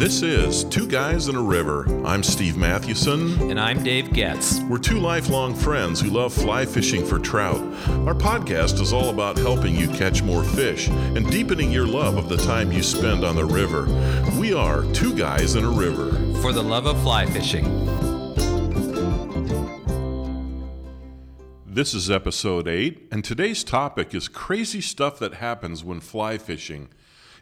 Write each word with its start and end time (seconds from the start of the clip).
This 0.00 0.22
is 0.22 0.64
Two 0.64 0.86
Guys 0.86 1.28
in 1.28 1.36
a 1.36 1.42
River. 1.42 1.84
I'm 2.06 2.22
Steve 2.22 2.56
Mathewson. 2.56 3.50
And 3.50 3.60
I'm 3.60 3.84
Dave 3.84 4.14
Getz. 4.14 4.58
We're 4.60 4.78
two 4.78 4.98
lifelong 4.98 5.54
friends 5.54 6.00
who 6.00 6.08
love 6.08 6.32
fly 6.32 6.64
fishing 6.64 7.04
for 7.04 7.18
trout. 7.18 7.60
Our 8.08 8.14
podcast 8.14 8.80
is 8.80 8.94
all 8.94 9.10
about 9.10 9.36
helping 9.36 9.76
you 9.76 9.88
catch 9.88 10.22
more 10.22 10.42
fish 10.42 10.88
and 10.88 11.30
deepening 11.30 11.70
your 11.70 11.86
love 11.86 12.16
of 12.16 12.30
the 12.30 12.38
time 12.38 12.72
you 12.72 12.82
spend 12.82 13.24
on 13.24 13.36
the 13.36 13.44
river. 13.44 13.88
We 14.40 14.54
are 14.54 14.90
Two 14.94 15.14
Guys 15.14 15.54
in 15.54 15.64
a 15.64 15.70
River. 15.70 16.12
For 16.40 16.54
the 16.54 16.62
love 16.62 16.86
of 16.86 16.98
fly 17.02 17.26
fishing. 17.26 17.66
This 21.66 21.92
is 21.92 22.10
episode 22.10 22.66
8, 22.66 23.08
and 23.12 23.22
today's 23.22 23.62
topic 23.62 24.14
is 24.14 24.28
crazy 24.28 24.80
stuff 24.80 25.18
that 25.18 25.34
happens 25.34 25.84
when 25.84 26.00
fly 26.00 26.38
fishing. 26.38 26.88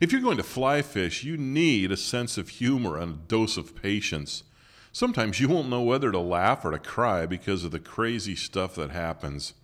If 0.01 0.13
you're 0.13 0.21
going 0.21 0.37
to 0.37 0.45
fly 0.45 0.83
fish, 0.83 1.25
you 1.25 1.37
need 1.37 1.91
a 1.91 1.97
sense 1.97 2.39
of 2.39 2.49
humor 2.49 2.97
and 2.99 3.15
a 3.15 3.19
dose 3.29 3.57
of 3.57 3.75
patience. 3.75 4.45
Sometimes 4.93 5.41
you 5.41 5.49
won't 5.49 5.69
know 5.69 5.83
whether 5.83 6.13
to 6.13 6.19
laugh 6.19 6.65
or 6.65 6.71
to 6.71 6.79
cry 6.79 7.27
because 7.27 7.65
of 7.65 7.73
the 7.73 7.81
crazy 7.81 8.37
stuff 8.37 8.77
that 8.77 8.91
happens. 8.91 9.55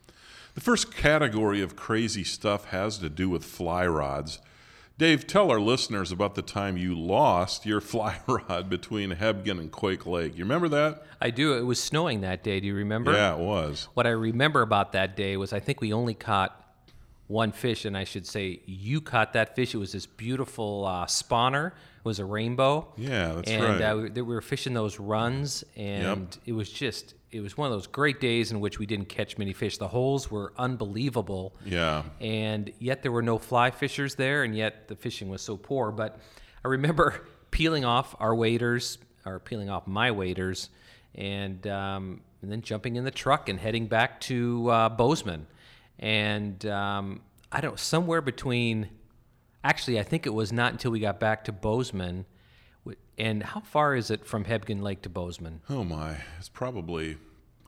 The 0.55 0.61
first 0.61 0.95
category 0.95 1.61
of 1.61 1.77
crazy 1.77 2.25
stuff 2.25 2.67
has 2.67 2.99
to 2.99 3.09
do 3.09 3.29
with 3.29 3.45
fly 3.45 3.87
rods. 3.87 4.41
Dave, 4.99 5.27
tell 5.27 5.51
our 5.51 5.61
listeners 5.61 6.13
about 6.13 6.35
the 6.35 6.43
time 6.43 6.77
you 6.77 6.99
lost 6.99 7.65
your 7.65 7.81
fly 7.93 8.21
rod 8.27 8.69
between 8.69 9.13
Hebgen 9.13 9.61
and 9.61 9.71
Quake 9.71 10.05
Lake. 10.07 10.37
You 10.37 10.45
remember 10.45 10.69
that? 10.69 11.05
I 11.21 11.31
do. 11.31 11.55
It 11.55 11.63
was 11.63 11.81
snowing 11.81 12.23
that 12.23 12.43
day. 12.43 12.59
Do 12.59 12.67
you 12.67 12.75
remember? 12.75 13.13
Yeah, 13.13 13.35
it 13.35 13.41
was. 13.41 13.89
What 13.95 14.07
I 14.07 14.11
remember 14.11 14.63
about 14.63 14.93
that 14.93 15.17
day 15.17 15.37
was 15.37 15.53
I 15.53 15.61
think 15.61 15.81
we 15.81 15.93
only 15.93 16.15
caught 16.15 16.64
one 17.27 17.53
fish, 17.53 17.85
and 17.85 17.97
I 17.97 18.05
should 18.05 18.27
say 18.27 18.61
you 18.67 19.01
caught 19.01 19.33
that 19.33 19.57
fish. 19.57 19.75
It 19.75 19.79
was 19.79 19.93
this 19.93 20.07
beautiful 20.07 20.85
uh, 20.87 21.07
spawner. 21.07 21.69
It 21.69 22.05
was 22.05 22.19
a 22.19 22.25
rainbow. 22.25 22.93
Yeah, 22.97 23.33
that's 23.35 23.51
and, 23.51 23.63
right. 23.65 23.81
uh, 23.81 23.97
we, 23.97 24.11
we 24.11 24.35
were 24.35 24.43
fishing 24.43 24.75
those 24.75 25.01
runs, 25.01 25.65
and 25.77 26.29
Yep. 26.35 26.43
it 26.47 26.53
was 26.53 26.71
just 26.71 27.15
it 27.33 27.41
was 27.41 27.57
one 27.57 27.67
of 27.67 27.73
those 27.73 27.87
great 27.89 28.21
days 28.21 28.53
in 28.53 28.61
which 28.61 28.79
we 28.79 28.87
didn't 28.87 29.09
catch 29.09 29.39
many 29.39 29.53
fish. 29.53 29.79
The 29.79 29.89
holes 29.89 30.31
were 30.31 30.53
unbelievable. 30.57 31.57
Yeah. 31.65 32.05
and 32.21 32.71
yet 32.79 33.03
there 33.03 33.11
were 33.11 33.23
no 33.23 33.39
fly 33.39 33.71
fishers 33.71 34.15
there, 34.15 34.45
and 34.45 34.55
yet 34.55 34.87
the 34.89 34.95
fishing 34.97 35.29
was 35.31 35.43
so 35.43 35.57
poor. 35.57 35.91
But 35.91 36.21
I 36.65 36.69
remember 36.69 37.27
peeling 37.51 37.85
off 37.85 38.15
our 38.21 38.35
waders, 38.35 38.99
or 39.25 39.41
peeling 39.41 39.71
off 39.71 39.87
my 39.87 40.11
waders, 40.11 40.69
and 41.15 41.67
um, 41.67 42.21
and 42.43 42.53
then 42.53 42.61
jumping 42.61 42.97
in 42.97 43.05
the 43.05 43.11
truck 43.11 43.49
and 43.49 43.59
heading 43.59 43.87
back 43.87 44.21
to 44.21 44.69
uh, 44.69 44.89
Bozeman, 44.91 45.47
and 45.99 46.65
um, 46.67 47.21
I 47.53 47.61
don't 47.61 47.79
somewhere 47.79 48.21
between. 48.21 48.89
Actually, 49.63 49.99
I 49.99 50.03
think 50.03 50.27
it 50.27 50.35
was 50.35 50.53
not 50.53 50.73
until 50.73 50.91
we 50.91 51.01
got 51.01 51.19
back 51.19 51.45
to 51.45 51.53
Bozeman. 51.53 52.27
And 53.17 53.43
how 53.45 53.61
far 53.61 53.95
is 53.95 54.11
it 54.11 54.27
from 54.27 54.45
Hebgen 54.45 54.83
Lake 54.83 55.01
to 55.03 55.09
Bozeman? 55.09 55.61
Oh 55.71 55.85
my, 55.85 56.17
it's 56.39 56.49
probably, 56.49 57.17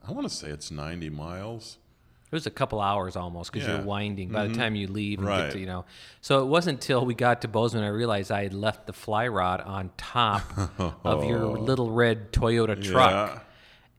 I 0.07 0.11
want 0.11 0.29
to 0.29 0.35
say 0.35 0.49
it's 0.49 0.71
90 0.73 1.09
miles. 1.11 1.79
It 2.25 2.33
was 2.33 2.47
a 2.47 2.51
couple 2.51 2.81
hours 2.81 3.15
almost 3.15 3.53
because 3.53 3.67
Yeah. 3.67 3.77
you're 3.77 3.85
winding 3.85 4.31
by 4.31 4.49
the 4.49 4.55
time 4.55 4.75
you 4.75 4.89
leave 4.89 5.21
and 5.21 5.29
get 5.29 5.33
Right. 5.35 5.51
to, 5.53 5.59
you 5.61 5.67
know. 5.67 5.85
So 6.21 6.43
it 6.43 6.47
wasn't 6.47 6.83
until 6.83 7.07
we 7.07 7.15
got 7.15 7.43
to 7.43 7.49
Bozeman 7.49 7.85
I 7.85 7.89
realized 7.89 8.33
I 8.33 8.43
had 8.43 8.53
left 8.55 8.89
the 8.89 8.93
fly 8.93 9.29
rod 9.29 9.61
on 9.61 9.91
top 9.97 10.43
of 11.05 11.25
your 11.25 11.47
little 11.47 11.93
red 11.93 12.33
Toyota 12.33 12.83
truck. 12.83 13.47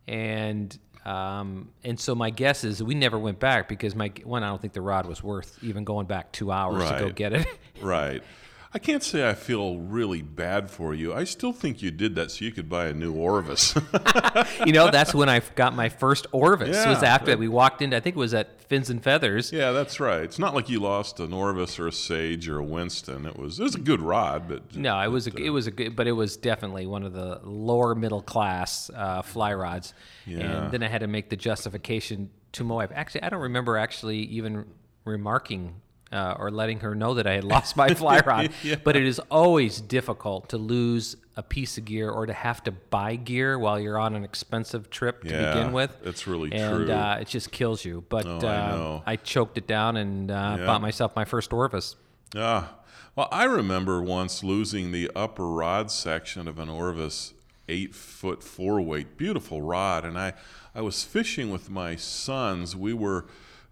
And 0.08 0.78
um, 1.08 1.70
and 1.86 1.98
so 1.98 2.14
my 2.16 2.30
guess 2.30 2.64
is 2.66 2.84
we 2.84 2.94
never 2.94 3.18
went 3.18 3.40
back 3.40 3.70
because 3.70 3.96
my 3.96 4.12
one 4.26 4.44
I 4.44 4.50
don't 4.50 4.62
think 4.62 4.74
the 4.74 4.82
rod 4.82 5.06
was 5.06 5.24
worth 5.24 5.58
even 5.64 5.86
going 5.86 6.06
back 6.06 6.34
two 6.34 6.52
hours 6.52 6.84
to 6.90 7.00
go 7.00 7.10
get 7.12 7.34
it. 7.34 7.48
Right. 7.82 8.22
I 8.74 8.80
can't 8.80 9.02
say 9.02 9.28
I 9.28 9.34
feel 9.34 9.78
really 9.78 10.22
bad 10.22 10.70
for 10.70 10.94
you. 10.94 11.14
I 11.14 11.24
still 11.24 11.54
think 11.54 11.82
you 11.82 11.90
did 11.90 12.16
that 12.16 12.32
so 12.32 12.46
you 12.46 12.52
could 12.52 12.70
buy 12.70 12.88
a 12.88 12.94
new 12.94 13.14
Orvis. 13.14 13.76
you 14.66 14.74
know, 14.74 14.92
that's 14.92 15.14
when 15.14 15.30
I 15.30 15.42
got 15.56 15.74
my 15.74 15.90
first 15.90 16.28
Orvis. 16.32 16.78
It 16.78 16.88
was 16.88 17.02
after 17.02 17.28
that 17.28 17.40
we 17.40 17.48
walked 17.48 17.82
into, 17.82 17.96
I 17.96 18.00
think 18.02 18.16
it 18.16 18.20
was 18.20 18.34
at 18.34 18.62
Fins 18.64 18.90
and 18.90 19.02
Feathers. 19.02 19.54
yeah, 19.54 19.72
that's 19.72 20.00
right. 20.00 20.22
It's 20.24 20.38
not 20.40 20.54
like 20.54 20.68
you 20.68 20.80
lost 20.82 21.20
an 21.22 21.32
Orvis 21.32 21.80
or 21.80 21.88
a 21.88 21.92
Sage 21.92 22.50
or 22.50 22.60
a 22.60 22.64
Winston. 22.64 23.26
It 23.26 23.38
was 23.38 23.60
it 23.60 23.64
was 23.64 23.76
a 23.76 23.80
good 23.80 24.02
rod, 24.02 24.50
but 24.50 24.76
No, 24.76 25.00
it 25.00 25.08
was 25.08 25.28
a, 25.28 25.36
it 25.38 25.52
was 25.52 25.68
a 25.68 25.72
good, 25.72 25.96
but 25.96 26.06
it 26.06 26.12
was 26.12 26.36
definitely 26.36 26.86
one 26.86 27.04
of 27.04 27.14
the 27.14 27.40
lower 27.44 27.96
middle 27.96 28.22
class 28.22 28.92
uh, 28.94 29.22
fly 29.22 29.54
rods. 29.54 29.94
Yeah. 30.26 30.66
And 30.66 30.72
then 30.72 30.84
I 30.84 30.90
had 30.90 31.00
to 31.00 31.08
make 31.08 31.30
the 31.30 31.38
justification 31.38 32.30
to 32.54 32.64
my 32.66 32.76
wife. 32.76 32.92
Actually, 32.94 33.24
I 33.24 33.30
don't 33.30 33.42
remember 33.42 33.78
actually 33.78 34.20
even 34.20 34.66
remarking 35.06 35.76
uh, 36.12 36.36
or 36.40 36.50
letting 36.52 36.80
her 36.82 36.96
know 36.96 37.14
that 37.16 37.28
I 37.28 37.34
had 37.34 37.44
lost 37.44 37.76
my 37.76 37.94
fly 37.94 38.20
rod. 38.26 38.50
Yeah. 38.64 38.76
But 38.84 38.96
it 38.96 39.06
is 39.06 39.20
always 39.32 39.82
difficult 39.82 40.50
to 40.50 40.58
lose 40.58 41.16
a 41.36 41.44
piece 41.44 41.78
of 41.78 41.86
gear 41.86 42.10
or 42.10 42.26
to 42.26 42.34
have 42.34 42.64
to 42.64 42.72
buy 42.72 43.16
gear 43.16 43.60
while 43.60 43.80
you're 43.80 44.00
on 44.00 44.16
an 44.16 44.24
expensive 44.24 44.90
trip 44.90 45.24
to 45.26 45.30
Yeah, 45.30 45.54
begin 45.54 45.72
with. 45.72 45.96
that's 46.04 46.26
really 46.28 46.52
and, 46.52 46.86
true. 46.88 46.94
uh, 46.94 47.18
it 47.22 47.28
just 47.28 47.52
kills 47.52 47.86
you. 47.86 48.04
But 48.10 48.26
Oh, 48.26 48.40
I 48.48 48.56
uh, 48.58 48.76
know. 48.76 49.04
I 49.06 49.16
choked 49.18 49.58
it 49.58 49.68
down 49.68 49.98
and 49.98 50.32
uh, 50.32 50.56
Yeah. 50.60 50.66
bought 50.66 50.82
myself 50.82 51.16
my 51.16 51.26
first 51.26 51.54
Orvis. 51.54 51.96
Ah, 52.36 52.76
well, 53.16 53.28
I 53.32 53.44
remember 53.46 54.02
once 54.02 54.44
losing 54.44 54.92
the 54.92 55.10
upper 55.16 55.48
rod 55.48 55.92
section 55.92 56.48
of 56.48 56.58
an 56.60 56.70
Orvis 56.70 57.34
eight 57.70 57.94
foot 57.94 58.42
four 58.44 58.80
weight, 58.82 59.18
beautiful 59.18 59.62
rod, 59.62 60.06
and 60.06 60.18
I, 60.18 60.34
I 60.74 60.82
was 60.82 61.04
fishing 61.04 61.52
with 61.52 61.70
my 61.70 61.96
sons. 61.98 62.76
We 62.76 62.94
were, 62.94 63.26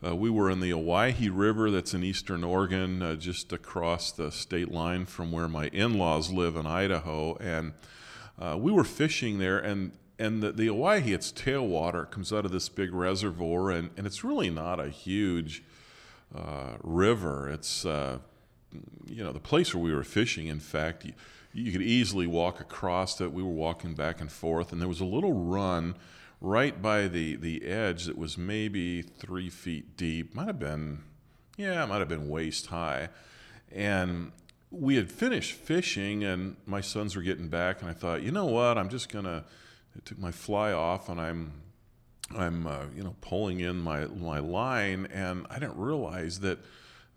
uh, 0.03 0.15
we 0.15 0.29
were 0.29 0.49
in 0.49 0.59
the 0.59 0.73
Owyhee 0.73 1.29
River, 1.29 1.71
that's 1.71 1.93
in 1.93 2.03
eastern 2.03 2.43
Oregon, 2.43 3.01
uh, 3.01 3.15
just 3.15 3.53
across 3.53 4.11
the 4.11 4.31
state 4.31 4.71
line 4.71 5.05
from 5.05 5.31
where 5.31 5.47
my 5.47 5.67
in-laws 5.67 6.31
live 6.31 6.55
in 6.55 6.65
Idaho, 6.65 7.35
and 7.37 7.73
uh, 8.39 8.57
we 8.59 8.71
were 8.71 8.83
fishing 8.83 9.39
there, 9.39 9.59
and 9.59 9.91
and 10.17 10.41
the, 10.41 10.51
the 10.51 10.69
Owyhee, 10.69 11.13
it's 11.13 11.31
tailwater, 11.31 12.03
it 12.03 12.11
comes 12.11 12.31
out 12.31 12.45
of 12.45 12.51
this 12.51 12.69
big 12.69 12.93
reservoir, 12.93 13.71
and, 13.71 13.89
and 13.97 14.07
it's 14.07 14.23
really 14.23 14.49
not 14.49 14.79
a 14.79 14.87
huge 14.87 15.61
uh, 16.33 16.77
river. 16.83 17.49
It's 17.49 17.85
uh, 17.85 18.19
you 19.07 19.23
know 19.23 19.31
the 19.31 19.39
place 19.39 19.73
where 19.73 19.83
we 19.83 19.93
were 19.93 20.03
fishing. 20.03 20.47
In 20.47 20.59
fact, 20.59 21.05
you, 21.05 21.13
you 21.53 21.71
could 21.71 21.81
easily 21.81 22.27
walk 22.27 22.59
across 22.59 23.19
it. 23.21 23.31
We 23.31 23.43
were 23.43 23.49
walking 23.49 23.93
back 23.93 24.21
and 24.21 24.31
forth, 24.31 24.71
and 24.71 24.81
there 24.81 24.89
was 24.89 24.99
a 24.99 25.05
little 25.05 25.33
run 25.33 25.95
right 26.41 26.81
by 26.81 27.07
the 27.07 27.35
the 27.35 27.65
edge 27.65 28.05
that 28.05 28.17
was 28.17 28.37
maybe 28.37 29.01
three 29.01 29.49
feet 29.49 29.97
deep. 29.97 30.35
Might 30.35 30.47
have 30.47 30.59
been, 30.59 31.03
yeah, 31.57 31.85
might 31.85 31.99
have 31.99 32.09
been 32.09 32.29
waist 32.29 32.67
high, 32.67 33.09
and 33.71 34.31
we 34.71 34.95
had 34.95 35.11
finished 35.11 35.53
fishing, 35.53 36.23
and 36.23 36.57
my 36.65 36.81
sons 36.81 37.15
were 37.15 37.21
getting 37.21 37.47
back, 37.47 37.81
and 37.81 37.89
I 37.89 37.93
thought, 37.93 38.21
you 38.21 38.31
know 38.31 38.45
what, 38.45 38.77
I'm 38.77 38.89
just 38.89 39.11
gonna. 39.11 39.45
I 39.95 39.99
took 40.03 40.19
my 40.19 40.31
fly 40.31 40.73
off, 40.73 41.07
and 41.07 41.19
I'm 41.21 41.53
I'm 42.35 42.67
uh, 42.67 42.85
you 42.95 43.03
know 43.03 43.15
pulling 43.21 43.59
in 43.59 43.77
my 43.77 44.05
my 44.05 44.39
line, 44.39 45.07
and 45.11 45.45
I 45.49 45.59
didn't 45.59 45.77
realize 45.77 46.39
that 46.39 46.59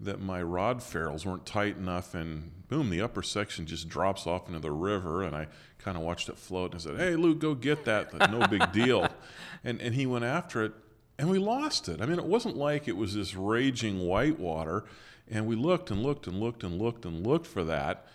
that 0.01 0.21
my 0.21 0.41
rod 0.41 0.83
ferrules 0.83 1.27
weren't 1.27 1.47
tight 1.47 1.77
enough, 1.77 2.15
and 2.15 2.69
boom, 2.69 2.91
the 2.91 3.01
upper 3.01 3.23
section 3.23 3.67
just 3.67 3.89
drops 3.89 4.27
off 4.27 4.47
into 4.47 4.61
the 4.61 4.71
river, 4.71 5.23
and 5.23 5.35
I 5.35 5.49
kind 5.79 5.97
of 5.97 6.03
watched 6.03 6.29
it 6.29 6.39
float, 6.39 6.73
and 6.73 6.81
I 6.81 6.85
said, 6.85 6.97
"Hey, 6.99 7.17
Luke, 7.17 7.39
go 7.39 7.55
get 7.55 7.85
that. 7.87 8.13
No 8.31 8.47
big 8.47 8.71
deal," 8.73 9.08
and 9.65 9.81
and 9.81 9.95
he 9.95 10.07
went 10.07 10.25
after 10.25 10.65
it, 10.65 10.73
and 11.19 11.29
we 11.31 11.39
lost 11.39 11.89
it. 11.89 12.01
I 12.01 12.07
mean, 12.07 12.19
it 12.19 12.25
wasn't 12.25 12.57
like 12.57 12.89
it 12.89 12.97
was 12.97 13.15
this 13.15 13.35
raging 13.35 14.01
whitewater, 14.01 14.85
and 15.31 15.47
we 15.47 15.57
looked 15.57 15.91
and 15.91 16.03
looked 16.03 16.27
and 16.27 16.39
looked 16.41 16.63
and 16.65 16.81
looked 16.81 17.05
and 17.05 17.27
looked 17.27 17.47
for 17.47 17.65
that, 17.65 18.07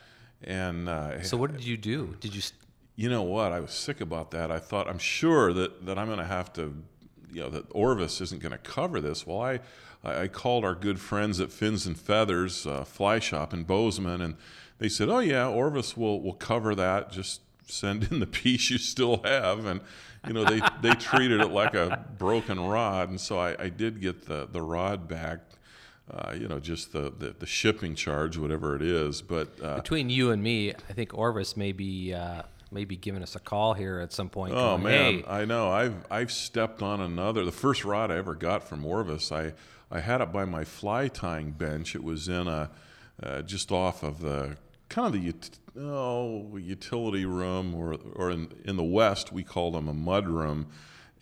and 0.44 0.88
uh, 0.90 1.22
So 1.24 1.38
what 1.38 1.52
did 1.52 1.64
you 1.64 1.78
do? 1.78 2.16
Did 2.20 2.34
you? 2.34 2.40
s- 2.40 2.54
you 2.96 3.10
know 3.10 3.24
what? 3.24 3.52
I 3.52 3.60
was 3.60 3.72
sick 3.72 4.02
about 4.02 4.30
that. 4.32 4.52
I 4.52 4.60
thought 4.60 4.88
I'm 4.88 5.00
sure 5.00 5.52
that, 5.54 5.86
that 5.88 5.98
I'm 5.98 6.06
going 6.06 6.20
to 6.20 6.26
have 6.26 6.54
to, 6.54 6.76
you 7.34 7.42
know, 7.42 7.50
that 7.50 7.66
Orvis 7.72 8.22
isn't 8.22 8.40
going 8.40 8.52
to 8.52 8.58
cover 8.60 9.02
this. 9.02 9.26
Well, 9.26 9.42
I, 9.42 9.60
I 10.04 10.22
I 10.24 10.28
called 10.28 10.64
our 10.64 10.76
good 10.76 11.00
friends 11.00 11.40
at 11.40 11.52
Fins 11.52 11.88
and 11.88 11.98
Feathers 12.00 12.68
uh, 12.68 12.84
Fly 12.84 13.18
Shop 13.20 13.52
in 13.54 13.64
Bozeman, 13.64 14.22
and 14.22 14.36
they 14.78 14.90
said, 14.90 15.10
"Oh 15.10 15.20
yeah, 15.20 15.48
Orvis 15.48 15.98
will 15.98 16.22
will 16.22 16.34
cover 16.36 16.76
that. 16.76 17.12
Just 17.12 17.42
send 17.68 18.12
in 18.12 18.20
the 18.20 18.28
piece 18.42 18.70
you 18.70 18.78
still 18.78 19.22
have." 19.24 19.66
And 19.66 19.82
you 20.28 20.34
know, 20.34 20.46
they 20.46 20.62
they 20.82 20.94
treated 20.96 21.42
it 21.42 21.52
like 21.52 21.74
a 21.74 22.06
broken 22.18 22.60
rod, 22.60 23.10
and 23.10 23.20
so 23.20 23.40
I, 23.40 23.56
I 23.64 23.70
did 23.70 24.02
get 24.02 24.26
the 24.28 24.48
the 24.52 24.62
rod 24.62 25.08
back. 25.08 25.40
Uh, 26.12 26.34
you 26.38 26.50
know, 26.50 26.60
just 26.60 26.92
the, 26.92 27.14
the, 27.18 27.34
the 27.40 27.46
shipping 27.46 27.96
charge, 27.96 28.38
whatever 28.38 28.76
it 28.76 28.82
is. 28.82 29.22
But 29.22 29.48
uh, 29.64 29.78
Between 29.78 30.10
you 30.10 30.32
and 30.32 30.44
me, 30.44 30.74
I 30.74 30.94
think 30.94 31.18
Orvis 31.18 31.56
may 31.56 31.72
be 31.72 32.14
uh, 32.14 32.42
may 32.74 32.84
be 32.84 32.98
giving 32.98 33.24
us 33.24 33.36
a 33.36 33.40
call 33.40 33.74
here 33.74 34.00
at 34.00 34.12
some 34.12 34.30
point. 34.30 34.54
Oh 34.54 34.72
going, 34.72 34.84
man, 34.84 35.14
hey, 35.20 35.24
I 35.28 35.46
know. 35.46 35.72
I've 35.72 36.06
I've 36.12 36.32
stepped 36.32 36.82
on 36.82 37.00
another. 37.00 37.46
The 37.46 37.52
first 37.52 37.86
rod 37.86 38.12
I 38.12 38.18
ever 38.18 38.36
got 38.36 38.68
from 38.68 38.86
Orvis, 38.86 39.32
I 39.32 39.54
I 39.92 40.02
had 40.02 40.22
it 40.22 40.34
by 40.34 40.46
my 40.46 40.64
fly 40.64 41.08
tying 41.08 41.52
bench. 41.52 41.96
It 41.96 42.04
was 42.04 42.28
in 42.28 42.48
a 42.48 42.70
uh, 43.22 43.42
just 43.44 43.72
off 43.72 44.04
of 44.04 44.22
the 44.22 44.58
kind 44.94 45.16
of 45.16 45.22
the 45.22 45.34
oh 45.82 46.56
utility 46.56 47.26
room, 47.26 47.74
or 47.74 47.98
or 48.16 48.30
in 48.30 48.50
in 48.64 48.78
the 48.78 48.84
West 48.84 49.32
we 49.32 49.44
call 49.44 49.72
them 49.72 49.88
a 49.88 49.94
mud 49.94 50.28
room. 50.28 50.68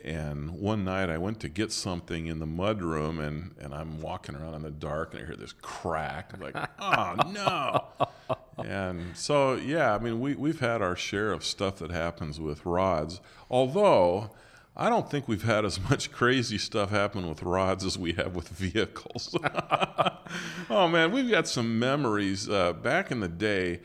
And 0.03 0.51
one 0.51 0.83
night 0.83 1.11
I 1.11 1.19
went 1.19 1.39
to 1.41 1.47
get 1.47 1.71
something 1.71 2.25
in 2.25 2.39
the 2.39 2.47
mud 2.47 2.81
room, 2.81 3.19
and, 3.19 3.53
and 3.59 3.71
I'm 3.71 4.01
walking 4.01 4.33
around 4.33 4.55
in 4.55 4.63
the 4.63 4.71
dark, 4.71 5.13
and 5.13 5.21
I 5.21 5.27
hear 5.27 5.35
this 5.35 5.53
crack. 5.61 6.31
I'm 6.33 6.39
like, 6.41 6.55
oh 6.79 7.15
no! 7.31 8.35
and 8.65 9.15
so, 9.15 9.53
yeah, 9.53 9.93
I 9.93 9.99
mean, 9.99 10.19
we, 10.19 10.33
we've 10.33 10.59
had 10.59 10.81
our 10.81 10.95
share 10.95 11.31
of 11.31 11.45
stuff 11.45 11.77
that 11.77 11.91
happens 11.91 12.39
with 12.39 12.65
rods. 12.65 13.21
Although, 13.47 14.31
I 14.75 14.89
don't 14.89 15.09
think 15.11 15.27
we've 15.27 15.43
had 15.43 15.65
as 15.65 15.79
much 15.89 16.11
crazy 16.11 16.57
stuff 16.57 16.89
happen 16.91 17.27
with 17.27 17.43
rods 17.43 17.83
as 17.85 17.97
we 17.97 18.13
have 18.13 18.35
with 18.35 18.47
vehicles. 18.49 19.35
oh, 20.69 20.87
man, 20.87 21.11
we've 21.11 21.29
got 21.29 21.47
some 21.47 21.77
memories. 21.77 22.49
Uh, 22.49 22.73
back 22.73 23.11
in 23.11 23.19
the 23.19 23.27
day, 23.27 23.81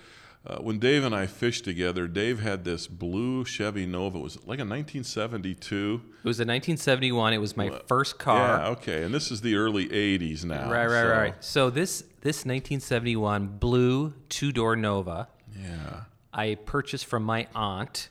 uh, 0.47 0.59
when 0.59 0.79
Dave 0.79 1.03
and 1.03 1.13
I 1.13 1.27
fished 1.27 1.65
together, 1.65 2.07
Dave 2.07 2.39
had 2.41 2.65
this 2.65 2.87
blue 2.87 3.45
Chevy 3.45 3.85
Nova. 3.85 4.19
It 4.19 4.23
Was 4.23 4.37
like 4.47 4.61
a 4.61 4.65
1972? 4.65 6.03
It 6.23 6.25
was 6.27 6.39
a 6.39 6.43
1971. 6.47 7.33
It 7.33 7.39
was 7.39 7.57
my 7.57 7.71
first 7.89 8.19
car. 8.21 8.59
Yeah, 8.59 8.69
okay. 8.69 9.03
And 9.03 9.13
this 9.13 9.33
is 9.33 9.41
the 9.41 9.57
early 9.57 9.89
80s 9.89 10.45
now. 10.45 10.71
Right, 10.71 10.87
right, 10.87 11.03
so- 11.03 11.09
right. 11.09 11.35
So 11.45 11.71
this 11.71 12.03
this 12.21 12.39
1971 12.45 13.59
blue 13.59 14.15
two 14.29 14.53
door 14.53 14.77
Nova, 14.77 15.29
Yeah. 15.61 16.03
I 16.33 16.55
purchased 16.57 17.07
from 17.07 17.23
my 17.25 17.47
aunt, 17.55 18.09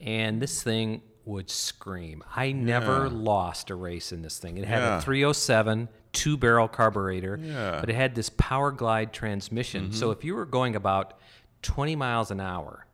and 0.00 0.40
this 0.42 0.62
thing 0.62 1.00
would 1.24 1.48
scream. 1.50 2.22
I 2.34 2.52
never 2.52 3.04
Yeah. 3.06 3.10
lost 3.12 3.70
a 3.70 3.74
race 3.74 4.12
in 4.12 4.22
this 4.22 4.38
thing. 4.38 4.56
It 4.58 4.64
had 4.66 4.80
Yeah. 4.80 4.98
a 4.98 5.00
307 5.00 5.88
two 6.12 6.36
barrel 6.36 6.68
carburetor, 6.68 7.38
Yeah. 7.40 7.52
Mm-hmm. 7.54 7.80
but 7.80 7.88
it 7.90 7.94
had 7.96 8.14
this 8.14 8.28
power 8.30 8.70
glide 8.70 9.12
transmission. 9.12 9.92
So 9.92 10.10
if 10.10 10.24
you 10.24 10.34
were 10.34 10.44
going 10.44 10.76
about 10.76 11.18
20 11.62 11.96
miles 11.96 12.30
an 12.30 12.40
hour 12.40 12.86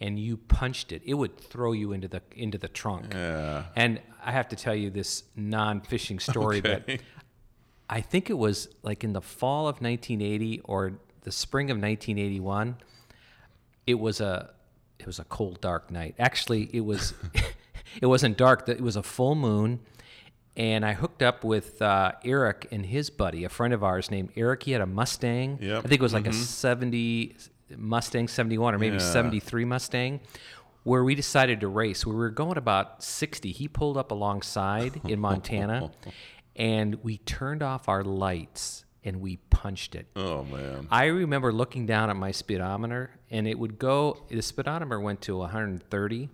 and 0.00 0.18
you 0.18 0.36
punched 0.36 0.90
it, 0.90 1.02
it 1.04 1.14
would 1.14 1.36
throw 1.38 1.72
you 1.72 1.92
into 1.92 2.08
the 2.08 2.22
into 2.34 2.58
the 2.58 2.68
trunk. 2.68 3.12
Yeah. 3.12 3.66
And 3.76 4.00
I 4.24 4.32
have 4.32 4.48
to 4.48 4.56
tell 4.56 4.74
you 4.74 4.90
this 4.90 5.22
non-fishing 5.36 6.18
story, 6.18 6.60
but 6.60 6.88
I 7.90 8.00
think 8.00 8.30
it 8.30 8.38
was 8.38 8.68
like 8.82 9.04
in 9.04 9.12
the 9.12 9.20
fall 9.20 9.68
of 9.68 9.80
1980 9.82 10.60
or 10.64 10.94
the 11.22 11.30
spring 11.30 11.70
of 11.70 11.76
1981. 11.76 12.76
It 13.86 14.00
was 14.00 14.20
a 14.20 14.50
it 14.98 15.06
was 15.06 15.18
a 15.18 15.24
cold, 15.24 15.60
dark 15.60 15.90
night. 15.90 16.14
Actually, 16.18 16.70
it 16.72 16.80
was 16.80 17.12
it 18.00 18.06
wasn't 18.06 18.36
dark. 18.36 18.68
It 18.68 18.80
was 18.80 18.96
a 18.96 19.02
full 19.02 19.34
moon, 19.34 19.80
and 20.56 20.84
I 20.84 20.92
hooked 20.94 21.22
up 21.22 21.44
with 21.44 21.80
uh, 21.82 22.12
Eric 22.24 22.68
and 22.70 22.86
his 22.86 23.10
buddy, 23.10 23.44
a 23.44 23.48
friend 23.48 23.74
of 23.74 23.82
ours 23.82 24.10
named 24.10 24.30
Eric. 24.36 24.62
He 24.64 24.72
had 24.72 24.80
a 24.80 24.86
Mustang. 24.86 25.58
Yep. 25.60 25.78
I 25.84 25.88
think 25.88 26.00
it 26.00 26.02
was 26.02 26.14
like 26.14 26.26
a 26.26 26.32
70 26.32 27.36
Mustang 27.76 28.28
71 28.28 28.74
or 28.74 28.78
maybe 28.78 28.96
Yeah. 28.96 29.02
73 29.02 29.64
Mustang. 29.64 30.20
Where 30.84 31.02
we 31.02 31.14
decided 31.14 31.60
to 31.60 31.68
race. 31.68 32.04
We 32.04 32.14
were 32.14 32.28
going 32.28 32.58
about 32.58 33.02
60. 33.02 33.52
He 33.52 33.68
pulled 33.68 33.96
up 33.96 34.10
alongside 34.10 35.00
in 35.08 35.18
Montana, 35.18 35.90
and 36.56 37.02
we 37.02 37.16
turned 37.18 37.62
off 37.62 37.88
our 37.88 38.04
lights 38.04 38.84
and 39.02 39.20
we 39.20 39.36
punched 39.50 39.94
it. 39.94 40.06
Oh, 40.14 40.44
man. 40.44 40.86
I 40.90 41.06
remember 41.06 41.52
looking 41.52 41.84
down 41.86 42.10
at 42.10 42.16
my 42.16 42.30
speedometer, 42.32 43.10
and 43.30 43.46
it 43.48 43.58
would 43.58 43.78
go. 43.78 44.24
The 44.28 44.40
speedometer 44.42 45.00
went 45.00 45.20
to 45.22 45.36
130, 45.38 46.28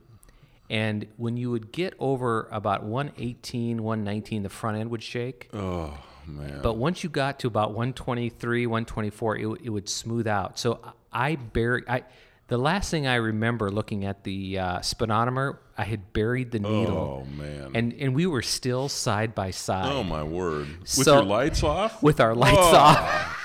and 0.70 1.06
when 1.18 1.36
you 1.36 1.50
would 1.50 1.72
get 1.72 1.92
over 1.98 2.48
about 2.50 2.84
118, 2.84 3.82
119, 3.82 4.42
the 4.44 4.48
front 4.48 4.78
end 4.78 4.90
would 4.90 5.02
shake. 5.02 5.50
Oh, 5.52 5.98
man. 6.26 6.60
But 6.62 6.74
once 6.78 7.02
you 7.04 7.10
got 7.10 7.40
to 7.40 7.48
about 7.48 7.70
123, 7.74 8.66
124, 8.66 9.36
it, 9.36 9.46
would- 9.46 9.60
it 9.62 9.68
would 9.70 9.88
smooth 9.88 10.26
out. 10.26 10.58
So 10.58 10.80
I 11.12 11.34
buried. 11.36 11.84
I 11.88 12.04
the 12.46 12.58
last 12.58 12.90
thing 12.90 13.06
I 13.06 13.14
remember 13.16 13.70
looking 13.70 14.04
at 14.04 14.24
the 14.24 14.58
uh, 14.58 14.80
speedometer, 14.80 15.60
I 15.78 15.84
had 15.84 16.12
buried 16.12 16.50
the 16.50 16.58
needle, 16.58 17.24
oh, 17.24 17.36
man. 17.36 17.70
and 17.74 17.92
and 17.92 18.12
we 18.14 18.26
were 18.26 18.42
still 18.42 18.88
side 18.88 19.34
by 19.36 19.50
side. 19.52 19.92
oh, 19.92 20.02
my 20.02 20.22
word. 20.24 20.66
With 20.80 20.88
So- 20.88 21.14
your 21.16 21.24
lights 21.24 21.62
off? 21.62 22.02
with 22.02 22.20
our 22.20 22.34
lights 22.34 22.58
Oh. 22.60 22.76
off. 22.76 23.36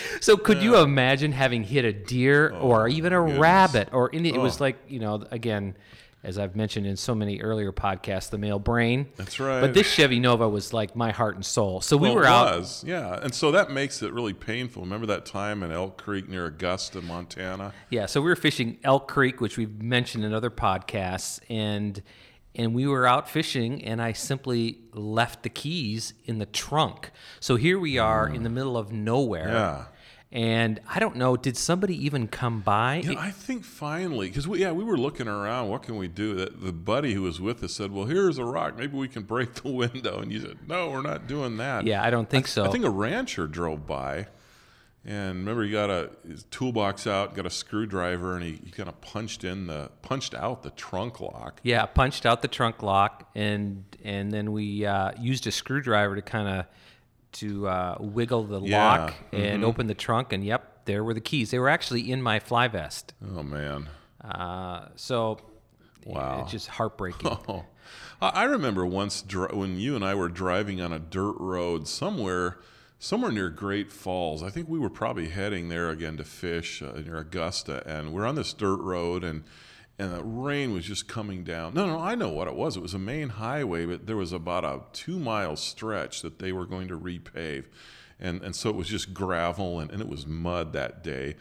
so 0.20 0.36
could 0.36 0.62
you 0.62 0.76
imagine 0.78 1.32
having 1.32 1.64
hit 1.64 1.84
a 1.84 1.92
deer 1.92 2.50
or 2.50 2.86
even 2.88 3.12
a 3.12 3.20
Oh, 3.20 3.24
goodness. 3.24 3.40
rabbit 3.40 3.88
or 3.92 4.08
any, 4.12 4.28
it 4.28 4.38
was 4.40 4.60
Oh. 4.60 4.64
like 4.64 4.76
you 4.88 5.00
know 5.00 5.24
again 5.32 5.74
as 6.24 6.38
I've 6.38 6.56
mentioned 6.56 6.86
in 6.86 6.96
so 6.96 7.14
many 7.14 7.40
earlier 7.40 7.70
podcasts 7.72 8.30
the 8.30 8.38
male 8.38 8.58
brain 8.58 9.06
That's 9.16 9.38
right. 9.38 9.60
but 9.60 9.74
this 9.74 9.86
Chevy 9.86 10.18
Nova 10.20 10.48
was 10.48 10.72
like 10.72 10.96
my 10.96 11.10
heart 11.12 11.34
and 11.36 11.44
soul 11.44 11.80
so 11.80 11.96
we 11.96 12.08
Well, 12.08 12.16
were 12.16 12.22
it 12.24 12.28
out 12.28 12.58
was, 12.58 12.82
yeah. 12.86 13.20
And 13.22 13.34
so 13.34 13.50
that 13.52 13.70
makes 13.70 14.02
it 14.02 14.12
really 14.12 14.32
painful. 14.32 14.82
Remember 14.82 15.06
that 15.06 15.26
time 15.26 15.62
in 15.62 15.70
Elk 15.70 15.96
Creek 16.02 16.28
near 16.28 16.46
Augusta, 16.46 17.00
Montana? 17.00 17.72
yeah 17.90 18.06
so 18.06 18.20
we 18.20 18.28
were 18.28 18.36
fishing 18.36 18.78
Elk 18.82 19.06
Creek 19.08 19.40
which 19.40 19.56
we've 19.58 19.82
mentioned 19.82 20.24
in 20.24 20.32
other 20.34 20.50
podcasts 20.50 21.40
and 21.48 22.02
and 22.56 22.72
we 22.72 22.86
were 22.86 23.04
out 23.06 23.28
fishing 23.28 23.84
and 23.84 24.00
I 24.00 24.12
simply 24.12 24.78
left 24.92 25.42
the 25.42 25.48
keys 25.48 26.14
in 26.24 26.38
the 26.38 26.46
trunk 26.46 27.10
so 27.40 27.56
here 27.56 27.78
we 27.80 27.98
are 27.98 28.28
in 28.28 28.44
the 28.44 28.50
middle 28.50 28.76
of 28.76 28.92
nowhere 28.92 29.46
Mm. 29.48 29.52
Yeah. 29.52 29.84
And 30.34 30.80
I 30.88 30.98
don't 30.98 31.14
know, 31.14 31.36
did 31.36 31.56
somebody 31.56 31.94
even 32.04 32.26
come 32.26 32.60
by? 32.60 33.02
Know, 33.02 33.14
I 33.16 33.30
think 33.30 33.64
finally, 33.64 34.26
because 34.26 34.48
we, 34.48 34.58
yeah, 34.62 34.72
we 34.72 34.82
were 34.82 34.98
looking 34.98 35.28
around. 35.28 35.68
What 35.68 35.84
can 35.84 35.96
we 35.96 36.08
do? 36.08 36.34
That 36.34 36.60
the 36.60 36.72
buddy 36.72 37.14
who 37.14 37.22
was 37.22 37.40
with 37.40 37.62
us 37.62 37.72
said, 37.72 37.92
"Well, 37.92 38.06
here's 38.06 38.36
a 38.36 38.44
rock. 38.44 38.76
Maybe 38.76 38.96
we 38.96 39.06
can 39.06 39.22
break 39.22 39.54
the 39.62 39.70
window." 39.70 40.18
And 40.18 40.32
you 40.32 40.40
said, 40.40 40.58
"No, 40.66 40.90
we're 40.90 41.02
not 41.02 41.28
doing 41.28 41.56
that." 41.58 41.86
yeah, 41.86 42.02
I 42.02 42.10
don't 42.10 42.28
think 42.28 42.48
so. 42.48 42.64
I 42.64 42.68
think 42.70 42.84
a 42.84 42.90
rancher 42.90 43.46
drove 43.46 43.86
by, 43.86 44.26
and 45.04 45.38
remember 45.38 45.62
he 45.62 45.70
got 45.70 45.88
a 45.88 46.10
his 46.26 46.42
toolbox 46.50 47.06
out, 47.06 47.36
got 47.36 47.46
a 47.46 47.50
screwdriver, 47.50 48.34
and 48.34 48.42
he, 48.42 48.58
he 48.64 48.72
kind 48.72 48.88
of 48.88 49.00
punched 49.00 49.44
in 49.44 49.68
the 49.68 49.88
punched 50.02 50.34
out 50.34 50.64
the 50.64 50.70
trunk 50.70 51.20
lock. 51.20 51.60
yeah, 51.62 51.86
punched 51.86 52.26
out 52.26 52.42
the 52.42 52.48
trunk 52.48 52.82
lock, 52.82 53.30
and 53.36 53.84
and 54.02 54.32
then 54.32 54.50
we 54.50 54.84
uh, 54.84 55.12
used 55.16 55.46
a 55.46 55.52
screwdriver 55.52 56.16
to 56.16 56.22
kind 56.22 56.48
of 56.48 56.66
to 57.34 57.68
uh, 57.68 57.96
wiggle 58.00 58.44
the 58.44 58.60
Yeah, 58.60 58.86
lock 58.88 59.14
and 59.32 59.64
open 59.64 59.86
the 59.86 59.94
trunk, 59.94 60.32
and 60.32 60.44
yep, 60.44 60.84
there 60.86 61.02
were 61.04 61.14
the 61.14 61.20
keys. 61.20 61.50
They 61.50 61.58
were 61.58 61.68
actually 61.68 62.10
in 62.10 62.20
my 62.22 62.40
fly 62.40 62.68
vest. 62.68 63.14
Oh 63.36 63.42
man. 63.42 63.88
Uh, 64.22 64.86
so 64.96 65.38
Wow. 66.06 66.42
it's 66.42 66.52
just 66.52 66.68
heartbreaking. 66.68 67.30
Oh, 68.22 68.28
I 68.30 68.44
remember 68.44 68.86
once 68.86 69.20
dri- 69.20 69.48
when 69.52 69.76
you 69.78 69.96
and 69.96 70.04
I 70.04 70.14
were 70.14 70.28
driving 70.28 70.80
on 70.80 70.92
a 70.92 70.98
dirt 70.98 71.34
road 71.38 71.86
somewhere, 71.88 72.58
somewhere 72.98 73.30
near 73.32 73.50
Great 73.50 73.90
Falls. 73.92 74.42
I 74.42 74.48
think 74.50 74.68
we 74.68 74.78
were 74.78 74.88
probably 74.88 75.28
heading 75.28 75.68
there 75.68 75.90
again 75.90 76.16
to 76.16 76.24
fish 76.24 76.80
uh, 76.80 76.92
near 77.04 77.18
Augusta, 77.18 77.82
and 77.86 78.12
we're 78.14 78.24
on 78.24 78.36
this 78.36 78.54
dirt 78.54 78.76
road, 78.80 79.24
and 79.24 79.42
and 79.98 80.12
the 80.12 80.24
rain 80.24 80.72
was 80.72 80.84
just 80.84 81.06
coming 81.06 81.44
down. 81.44 81.74
No, 81.74 81.86
no, 81.86 81.98
I 81.98 82.14
know 82.14 82.30
what 82.30 82.48
it 82.48 82.54
was. 82.54 82.76
It 82.76 82.82
was 82.82 82.94
a 82.94 82.98
main 82.98 83.28
highway, 83.28 83.86
but 83.86 84.06
there 84.06 84.16
was 84.16 84.32
about 84.32 84.64
a 84.64 84.80
two 84.92 85.18
mile 85.18 85.56
stretch 85.56 86.22
that 86.22 86.38
they 86.38 86.52
were 86.52 86.66
going 86.66 86.88
to 86.88 86.98
repave, 86.98 87.66
and 88.18 88.42
and 88.42 88.56
so 88.56 88.70
it 88.70 88.76
was 88.76 88.88
just 88.88 89.14
gravel 89.14 89.80
and, 89.80 89.90
and 89.90 90.00
it 90.00 90.08
was 90.08 90.26
mud 90.26 90.72
that 90.72 91.04
day, 91.04 91.36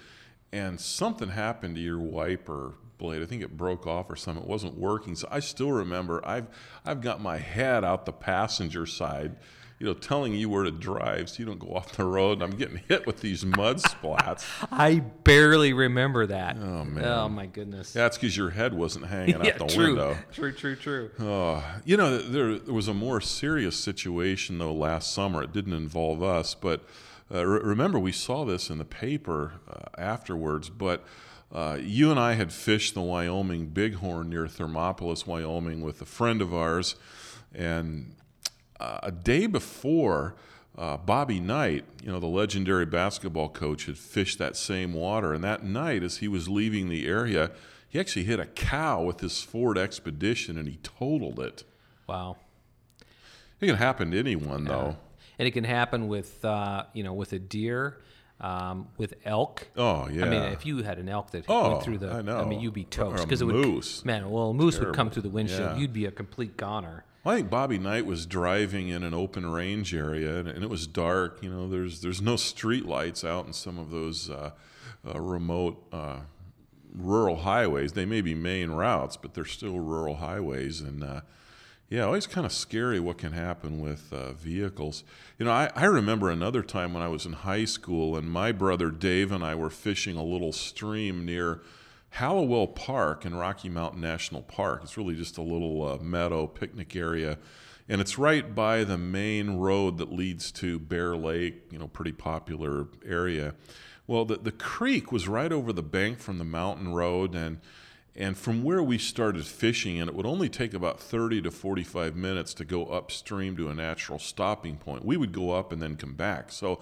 and 0.51 0.79
something 0.79 1.29
happened 1.29 1.75
to 1.75 1.81
your 1.81 1.99
wiper 1.99 2.75
blade. 2.99 3.23
I 3.23 3.25
think 3.25 3.41
it 3.41 3.57
broke 3.57 3.87
off 3.87 4.09
or 4.09 4.15
something. 4.15 4.43
It 4.43 4.49
wasn't 4.49 4.77
working. 4.77 5.15
So 5.15 5.27
I 5.31 5.39
still 5.39 5.71
remember 5.71 6.21
I've 6.23 6.47
I've 6.85 7.01
got 7.01 7.21
my 7.21 7.37
head 7.37 7.83
out 7.83 8.05
the 8.05 8.13
passenger 8.13 8.85
side, 8.85 9.35
you 9.79 9.85
know, 9.87 9.93
telling 9.93 10.33
you 10.33 10.49
where 10.49 10.63
to 10.63 10.71
drive 10.71 11.29
so 11.29 11.39
you 11.39 11.45
don't 11.45 11.59
go 11.59 11.73
off 11.75 11.91
the 11.93 12.05
road. 12.05 12.41
And 12.41 12.43
I'm 12.43 12.57
getting 12.57 12.77
hit 12.87 13.05
with 13.05 13.19
these 13.21 13.45
mud 13.45 13.77
splats. 13.77 14.45
I 14.71 14.99
barely 14.99 15.73
remember 15.73 16.25
that. 16.27 16.55
Oh, 16.57 16.85
man. 16.85 17.03
Oh 17.03 17.27
my 17.29 17.47
goodness. 17.47 17.91
That's 17.91 18.17
because 18.17 18.37
your 18.37 18.51
head 18.51 18.73
wasn't 18.73 19.07
hanging 19.07 19.43
Yeah, 19.43 19.53
out 19.53 19.59
the 19.59 19.65
true. 19.67 19.85
window. 19.87 20.17
True, 20.31 20.51
true, 20.53 20.75
true. 20.75 21.11
Oh, 21.19 21.63
you 21.85 21.97
know, 21.97 22.17
there, 22.17 22.57
there 22.59 22.73
was 22.73 22.87
a 22.87 22.93
more 22.93 23.19
serious 23.19 23.75
situation 23.75 24.57
though 24.57 24.73
last 24.73 25.13
summer. 25.13 25.43
It 25.43 25.51
didn't 25.53 25.73
involve 25.73 26.23
us, 26.23 26.53
but 26.55 26.85
uh, 27.33 27.45
re- 27.45 27.61
remember 27.63 27.99
we 27.99 28.11
saw 28.11 28.45
this 28.45 28.69
in 28.69 28.77
the 28.77 28.85
paper 28.85 29.53
uh, 29.69 29.99
afterwards. 30.01 30.69
But 30.69 31.03
uh, 31.51 31.77
you 31.81 32.09
and 32.09 32.19
I 32.19 32.33
had 32.33 32.51
fished 32.53 32.93
the 32.93 33.01
Wyoming 33.01 33.67
Bighorn 33.67 34.29
near 34.29 34.45
Thermopolis, 34.47 35.27
Wyoming, 35.27 35.81
with 35.81 36.01
a 36.01 36.05
friend 36.05 36.41
of 36.41 36.53
ours, 36.53 36.95
and 37.53 38.15
uh, 38.83 38.99
a 39.03 39.11
day 39.11 39.47
before. 39.47 40.35
Uh, 40.75 40.97
Bobby 40.97 41.39
Knight, 41.39 41.85
you 42.01 42.11
know, 42.11 42.19
the 42.19 42.25
legendary 42.25 42.87
basketball 42.87 43.47
coach, 43.47 43.85
had 43.85 43.95
fished 43.95 44.39
that 44.39 44.55
same 44.55 44.93
water. 44.93 45.31
And 45.31 45.43
that 45.43 45.63
night, 45.63 46.01
as 46.01 46.17
he 46.17 46.27
was 46.27 46.49
leaving 46.49 46.89
the 46.89 47.07
area, 47.07 47.51
he 47.87 47.99
actually 47.99 48.23
hit 48.23 48.39
a 48.39 48.47
cow 48.47 49.03
with 49.03 49.19
his 49.19 49.43
Ford 49.43 49.77
Expedition 49.77 50.57
and 50.57 50.67
he 50.67 50.77
totaled 50.77 51.39
it. 51.39 51.63
Wow. 52.07 52.37
It 53.61 53.67
can 53.67 53.75
happen 53.75 54.09
to 54.11 54.19
anyone, 54.19 54.65
though. 54.65 54.97
And 55.37 55.47
it 55.47 55.51
can 55.51 55.63
happen 55.63 56.07
with 56.07 56.43
uh, 56.43 56.85
you 56.93 57.03
know 57.03 57.13
with 57.13 57.33
a 57.33 57.39
deer, 57.39 57.99
um, 58.41 58.87
with 58.97 59.13
elk. 59.25 59.67
Oh, 59.77 60.07
yeah. 60.09 60.25
I 60.25 60.29
mean, 60.29 60.41
if 60.43 60.65
you 60.65 60.83
had 60.83 60.97
an 60.99 61.07
elk 61.09 61.31
that 61.31 61.45
Oh, 61.47 61.71
went 61.73 61.83
through 61.83 61.97
the, 61.99 62.11
I 62.11 62.21
know. 62.21 62.45
mean, 62.45 62.59
you'd 62.59 62.73
be 62.73 62.83
toast 62.85 63.23
because 63.23 63.41
it 63.41 63.45
would. 63.45 63.55
moose. 63.55 64.03
Man, 64.03 64.29
well, 64.29 64.49
a 64.49 64.53
moose 64.53 64.79
would 64.79 64.93
come 64.93 65.09
through 65.09 65.21
the 65.23 65.29
windshield. 65.29 65.61
Yeah. 65.61 65.77
You'd 65.77 65.93
be 65.93 66.05
a 66.05 66.11
complete 66.11 66.57
goner. 66.57 67.05
I 67.25 67.35
think 67.35 67.49
Bobby 67.49 67.77
Knight 67.77 68.05
was 68.05 68.25
driving 68.25 68.89
in 68.89 69.01
an 69.03 69.13
open 69.13 69.49
range 69.49 69.95
area, 69.95 70.39
and, 70.39 70.47
and 70.49 70.61
it 70.61 70.69
was 70.69 70.85
dark. 70.87 71.41
You 71.41 71.49
know, 71.49 71.69
there's 71.69 72.01
there's 72.01 72.21
no 72.21 72.35
street 72.35 72.85
lights 72.85 73.23
out 73.23 73.47
in 73.47 73.53
some 73.53 73.79
of 73.79 73.91
those 73.91 74.29
uh, 74.29 74.51
uh, 75.07 75.21
remote 75.21 75.81
uh, 75.93 76.19
rural 76.93 77.37
highways. 77.37 77.93
They 77.93 78.05
may 78.05 78.19
be 78.19 78.33
main 78.35 78.71
routes, 78.71 79.15
but 79.15 79.33
they're 79.35 79.45
still 79.45 79.79
rural 79.79 80.15
highways. 80.15 80.81
And 80.81 81.01
uh, 81.01 81.21
Yeah, 81.93 82.05
always 82.05 82.25
kind 82.25 82.43
of 82.43 82.51
scary 82.51 82.99
what 82.99 83.19
can 83.19 83.33
happen 83.33 83.79
with 83.79 84.11
uh, 84.11 84.33
vehicles. 84.33 85.03
You 85.37 85.45
know, 85.45 85.51
I, 85.51 85.69
I 85.75 85.85
remember 85.85 86.31
another 86.31 86.63
time 86.63 86.91
when 86.91 87.03
I 87.03 87.07
was 87.07 87.27
in 87.27 87.33
high 87.33 87.65
school, 87.65 88.17
and 88.17 88.27
my 88.31 88.51
brother 88.51 88.89
Dave 88.89 89.31
and 89.31 89.43
I 89.43 89.53
were 89.53 89.69
fishing 89.69 90.17
a 90.17 90.23
little 90.23 90.51
stream 90.53 91.23
near 91.23 91.61
Hollowell 92.13 92.65
Park 92.65 93.27
in 93.27 93.35
Rocky 93.35 93.69
Mountain 93.69 94.01
National 94.01 94.41
Park. 94.41 94.79
It's 94.81 94.97
really 94.97 95.13
just 95.13 95.37
a 95.37 95.43
little 95.43 95.87
uh, 95.87 95.99
meadow 95.99 96.47
picnic 96.47 96.95
area, 96.95 97.37
and 97.87 98.01
it's 98.01 98.17
right 98.17 98.55
by 98.55 98.83
the 98.83 98.97
main 98.97 99.57
road 99.57 99.99
that 99.99 100.11
leads 100.11 100.51
to 100.53 100.79
Bear 100.79 101.15
Lake. 101.15 101.61
You 101.69 101.77
know, 101.77 101.87
pretty 101.87 102.13
popular 102.13 102.87
area. 103.05 103.53
Well, 104.07 104.25
the 104.25 104.37
the 104.37 104.51
creek 104.51 105.11
was 105.11 105.27
right 105.27 105.51
over 105.51 105.71
the 105.71 105.83
bank 105.83 106.17
from 106.17 106.39
the 106.39 106.43
mountain 106.43 106.91
road, 106.91 107.35
and 107.35 107.59
and 108.15 108.37
from 108.37 108.63
where 108.63 108.83
we 108.83 108.97
started 108.97 109.45
fishing, 109.45 109.99
and 109.99 110.07
it 110.07 110.15
would 110.15 110.25
only 110.25 110.49
take 110.49 110.73
about 110.73 110.99
30 110.99 111.41
to 111.43 111.51
45 111.51 112.15
minutes 112.15 112.53
to 112.55 112.65
go 112.65 112.85
upstream 112.85 113.57
to 113.57 113.69
a 113.69 113.73
natural 113.73 114.19
stopping 114.19 114.77
point. 114.77 115.03
We 115.03 115.17
would 115.17 115.31
go 115.31 115.51
up 115.51 115.71
and 115.71 115.81
then 115.81 115.95
come 115.95 116.13
back. 116.13 116.51
So 116.51 116.79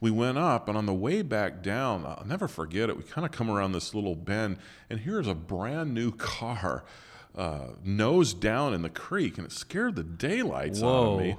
we 0.00 0.10
went 0.10 0.38
up, 0.38 0.68
and 0.68 0.76
on 0.76 0.86
the 0.86 0.94
way 0.94 1.22
back 1.22 1.62
down, 1.62 2.04
I'll 2.04 2.26
never 2.26 2.48
forget 2.48 2.88
it. 2.88 2.96
We 2.96 3.04
kind 3.04 3.24
of 3.24 3.30
come 3.30 3.48
around 3.48 3.72
this 3.72 3.94
little 3.94 4.16
bend, 4.16 4.58
and 4.90 4.98
here's 4.98 5.28
a 5.28 5.34
brand 5.34 5.94
new 5.94 6.10
car 6.10 6.82
uh, 7.36 7.68
nose 7.84 8.34
down 8.34 8.74
in 8.74 8.82
the 8.82 8.90
creek, 8.90 9.38
and 9.38 9.46
it 9.46 9.52
scared 9.52 9.94
the 9.94 10.02
daylights 10.02 10.82
out 10.82 11.12
of 11.12 11.18
me. 11.20 11.36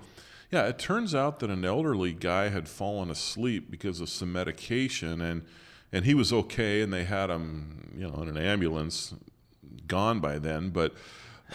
Yeah, 0.52 0.68
it 0.68 0.80
turns 0.80 1.14
out 1.14 1.40
that 1.40 1.50
an 1.50 1.66
elderly 1.66 2.14
guy 2.14 2.50
had 2.50 2.70
fallen 2.70 3.10
asleep 3.10 3.70
because 3.70 4.00
of 4.00 4.08
some 4.08 4.32
medication, 4.32 5.20
and 5.20 5.44
and 5.92 6.06
he 6.06 6.16
was 6.16 6.34
okay, 6.34 6.82
and 6.82 6.92
they 6.92 7.04
had 7.04 7.30
him, 7.30 7.94
you 7.96 8.08
know, 8.08 8.22
in 8.24 8.30
an 8.30 8.38
ambulance 8.38 9.14
gone 9.88 10.20
by 10.20 10.40
then, 10.40 10.70
but. 10.70 10.94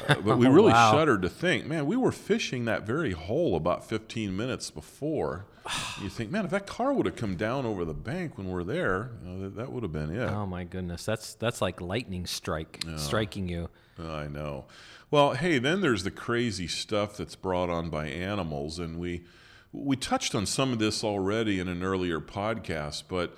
Uh, 0.08 0.14
but 0.20 0.38
we 0.38 0.46
really 0.46 0.70
Wow. 0.70 0.92
shuddered 0.92 1.22
to 1.22 1.28
think, 1.28 1.66
man, 1.66 1.84
we 1.84 1.96
were 1.96 2.12
fishing 2.12 2.66
that 2.66 2.86
very 2.86 3.10
hole 3.10 3.56
about 3.56 3.84
15 3.88 4.36
minutes 4.36 4.70
before. 4.70 5.46
you 6.02 6.08
think, 6.08 6.30
man, 6.30 6.44
if 6.44 6.52
that 6.52 6.68
car 6.68 6.92
would 6.92 7.04
have 7.06 7.16
come 7.16 7.34
down 7.34 7.66
over 7.66 7.84
the 7.84 7.94
bank 7.94 8.38
when 8.38 8.46
we're 8.48 8.62
there, 8.62 9.10
you 9.24 9.28
know, 9.28 9.40
that, 9.42 9.56
that 9.56 9.72
would 9.72 9.82
have 9.82 9.90
been 9.90 10.14
it. 10.14 10.28
Oh 10.28 10.46
my 10.46 10.62
goodness, 10.62 11.04
that's 11.04 11.34
that's 11.34 11.60
like 11.60 11.80
lightning 11.80 12.26
strike 12.26 12.84
striking 12.96 13.48
you. 13.48 13.70
I 13.98 14.28
know. 14.28 14.66
Well, 15.10 15.32
hey, 15.32 15.58
then 15.58 15.80
there's 15.80 16.04
the 16.04 16.12
crazy 16.12 16.68
stuff 16.68 17.16
that's 17.16 17.34
brought 17.34 17.68
on 17.70 17.90
by 17.90 18.06
animals, 18.06 18.78
and 18.78 19.00
we 19.00 19.24
we 19.72 19.96
touched 19.96 20.32
on 20.32 20.46
some 20.46 20.72
of 20.72 20.78
this 20.78 21.02
already 21.02 21.58
in 21.58 21.66
an 21.66 21.82
earlier 21.82 22.20
podcast. 22.20 23.04
But 23.08 23.36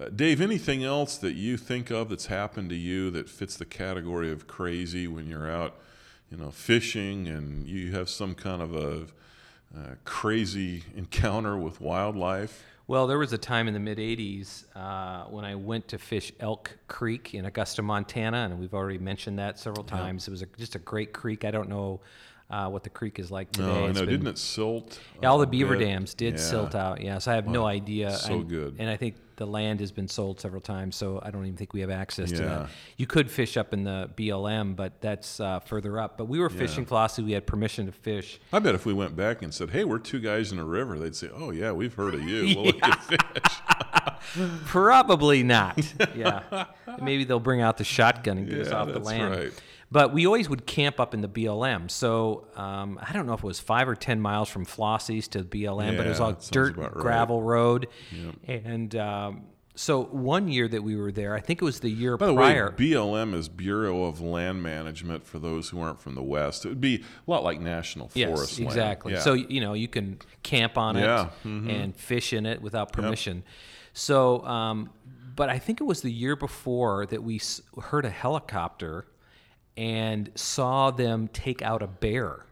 uh, 0.00 0.08
Dave, 0.14 0.40
anything 0.40 0.84
else 0.84 1.16
that 1.18 1.34
you 1.34 1.56
think 1.56 1.90
of 1.90 2.08
that's 2.08 2.26
happened 2.26 2.70
to 2.70 2.76
you 2.76 3.10
that 3.10 3.28
fits 3.28 3.56
the 3.56 3.64
category 3.64 4.30
of 4.30 4.46
crazy 4.46 5.08
when 5.08 5.26
you're 5.26 5.50
out, 5.50 5.76
you 6.30 6.36
know, 6.36 6.50
fishing 6.50 7.26
and 7.26 7.66
you 7.66 7.92
have 7.92 8.08
some 8.08 8.34
kind 8.34 8.62
of 8.62 8.74
a 8.74 9.06
uh, 9.76 9.94
crazy 10.04 10.84
encounter 10.94 11.56
with 11.56 11.80
wildlife? 11.80 12.64
Well, 12.86 13.06
there 13.06 13.18
was 13.18 13.34
a 13.34 13.38
time 13.38 13.68
in 13.68 13.74
the 13.74 13.80
mid 13.80 13.98
80s 13.98 14.64
uh, 14.74 15.24
when 15.24 15.44
I 15.44 15.54
went 15.56 15.88
to 15.88 15.98
fish 15.98 16.32
Elk 16.40 16.78
Creek 16.88 17.34
in 17.34 17.44
Augusta, 17.44 17.82
Montana, 17.82 18.44
and 18.44 18.58
we've 18.58 18.72
already 18.72 18.98
mentioned 18.98 19.38
that 19.38 19.58
several 19.58 19.84
times. 19.84 20.26
It 20.26 20.30
was 20.30 20.40
a, 20.40 20.46
just 20.56 20.74
a 20.74 20.78
great 20.78 21.12
creek. 21.12 21.44
I 21.44 21.50
don't 21.50 21.68
know 21.68 22.00
uh, 22.50 22.68
what 22.68 22.82
the 22.82 22.90
creek 22.90 23.18
is 23.18 23.30
like 23.30 23.52
today. 23.52 23.68
Oh, 23.68 23.84
I 23.84 23.92
know. 23.92 24.00
been- 24.00 24.08
Didn't 24.08 24.26
it 24.28 24.38
silt? 24.38 24.98
all 25.22 25.38
the 25.38 25.46
beaver 25.46 25.76
bit? 25.76 25.84
dams 25.86 26.14
did 26.14 26.34
Yeah. 26.34 26.40
silt 26.40 26.74
out. 26.74 27.00
Yeah, 27.02 27.18
so 27.18 27.32
I 27.32 27.34
have 27.34 27.46
no 27.46 27.66
idea. 27.66 28.12
so 28.16 28.40
I- 28.40 28.42
good. 28.42 28.76
And 28.78 28.88
I 28.88 28.96
think 28.96 29.16
the 29.36 29.46
land 29.46 29.78
has 29.80 29.92
been 29.92 30.08
sold 30.08 30.40
several 30.40 30.60
times, 30.60 30.96
so 30.96 31.20
I 31.22 31.30
don't 31.30 31.44
even 31.44 31.56
think 31.56 31.72
we 31.72 31.80
have 31.82 31.90
access 31.90 32.30
to 32.32 32.42
that. 32.42 32.68
You 32.96 33.06
could 33.06 33.30
fish 33.30 33.56
up 33.56 33.72
in 33.72 33.84
the 33.84 34.10
BLM, 34.16 34.74
but 34.74 35.00
that's 35.00 35.38
uh, 35.38 35.60
further 35.60 36.00
up. 36.00 36.16
But 36.18 36.24
we 36.24 36.40
were 36.40 36.50
fishing 36.50 36.84
Flossie. 36.84 37.24
We 37.24 37.32
had 37.32 37.46
permission 37.46 37.86
to 37.86 37.92
fish. 37.92 38.40
I 38.52 38.58
bet 38.58 38.74
if 38.74 38.84
we 38.84 38.92
went 38.92 39.14
back 39.14 39.42
and 39.42 39.54
said, 39.54 39.70
"Hey, 39.70 39.84
we're 39.84 40.00
two 40.00 40.18
guys 40.18 40.50
in 40.50 40.58
a 40.58 40.64
river," 40.64 40.98
they'd 40.98 41.14
say, 41.14 41.28
"Oh 41.32 41.50
yeah, 41.52 41.70
we've 41.70 41.94
heard 41.94 42.14
of 42.14 42.22
you. 42.22 42.46
We'll 42.56 42.64
let 42.64 42.74
you 43.10 43.16
fish." 43.16 43.58
Probably 44.66 45.42
not. 45.42 45.78
yeah. 46.16 46.64
Maybe 47.00 47.24
they'll 47.24 47.38
bring 47.40 47.60
out 47.60 47.76
the 47.78 47.84
shotgun 47.84 48.38
and 48.38 48.48
get 48.48 48.58
us 48.60 48.68
Yeah, 48.68 48.74
off 48.80 48.86
the 48.88 48.94
that's 48.94 49.06
land. 49.06 49.30
right. 49.34 49.52
But 49.90 50.12
we 50.12 50.26
always 50.26 50.48
would 50.50 50.66
camp 50.66 51.00
up 51.00 51.14
in 51.14 51.22
the 51.22 51.28
BLM. 51.28 51.90
So 51.90 52.46
um, 52.56 52.98
I 53.02 53.12
don't 53.14 53.26
know 53.26 53.32
if 53.32 53.40
it 53.42 53.46
was 53.46 53.58
five 53.58 53.88
or 53.88 53.94
10 53.94 54.20
miles 54.20 54.48
from 54.50 54.66
Flossie's 54.66 55.28
to 55.28 55.42
the 55.42 55.64
BLM, 55.64 55.96
but 55.96 56.04
it 56.06 56.10
was 56.10 56.18
Yeah, 56.18 56.24
all 56.26 56.32
dirt, 56.50 56.76
right. 56.76 56.92
gravel 56.92 57.42
road. 57.42 57.88
And 58.46 58.94
um, 58.96 59.44
so 59.74 60.02
one 60.04 60.48
year 60.48 60.68
that 60.68 60.82
we 60.82 60.94
were 60.96 61.10
there, 61.10 61.34
I 61.34 61.40
think 61.40 61.62
it 61.62 61.64
was 61.64 61.80
the 61.80 61.88
year 61.88 62.18
By 62.18 62.26
the 62.26 62.34
prior. 62.34 62.70
way, 62.78 62.84
BLM 62.90 63.32
is 63.32 63.48
Bureau 63.48 64.04
of 64.04 64.20
Land 64.20 64.62
Management 64.62 65.24
for 65.26 65.38
those 65.38 65.70
who 65.70 65.80
aren't 65.80 66.00
from 66.02 66.16
the 66.16 66.22
West. 66.22 66.66
It 66.66 66.68
would 66.68 66.80
be 66.82 66.96
a 67.26 67.30
lot 67.30 67.42
like 67.42 67.58
National 67.60 68.10
Yes, 68.12 68.28
Forest 68.28 68.58
land. 68.58 68.68
exactly. 68.70 69.12
Yeah. 69.14 69.20
So 69.20 69.32
you 69.32 69.60
know 69.62 69.72
you 69.72 69.88
can 69.88 70.18
camp 70.42 70.76
on 70.76 70.96
it 70.96 71.02
Yeah, 71.02 71.30
mm-hmm. 71.46 71.70
and 71.70 71.96
fish 71.96 72.32
in 72.34 72.44
it 72.44 72.60
without 72.60 72.92
permission. 72.92 73.42
So, 73.94 74.44
um, 74.44 74.90
but 75.34 75.48
I 75.48 75.58
think 75.58 75.80
it 75.80 75.84
was 75.84 76.02
the 76.02 76.12
year 76.12 76.36
before 76.36 77.06
that 77.06 77.22
we 77.22 77.40
heard 77.80 78.04
a 78.04 78.10
helicopter 78.10 79.06
and 79.78 80.30
saw 80.34 80.90
them 80.90 81.28
take 81.28 81.62
out 81.62 81.82
a 81.82 81.86
bear. 81.86 82.44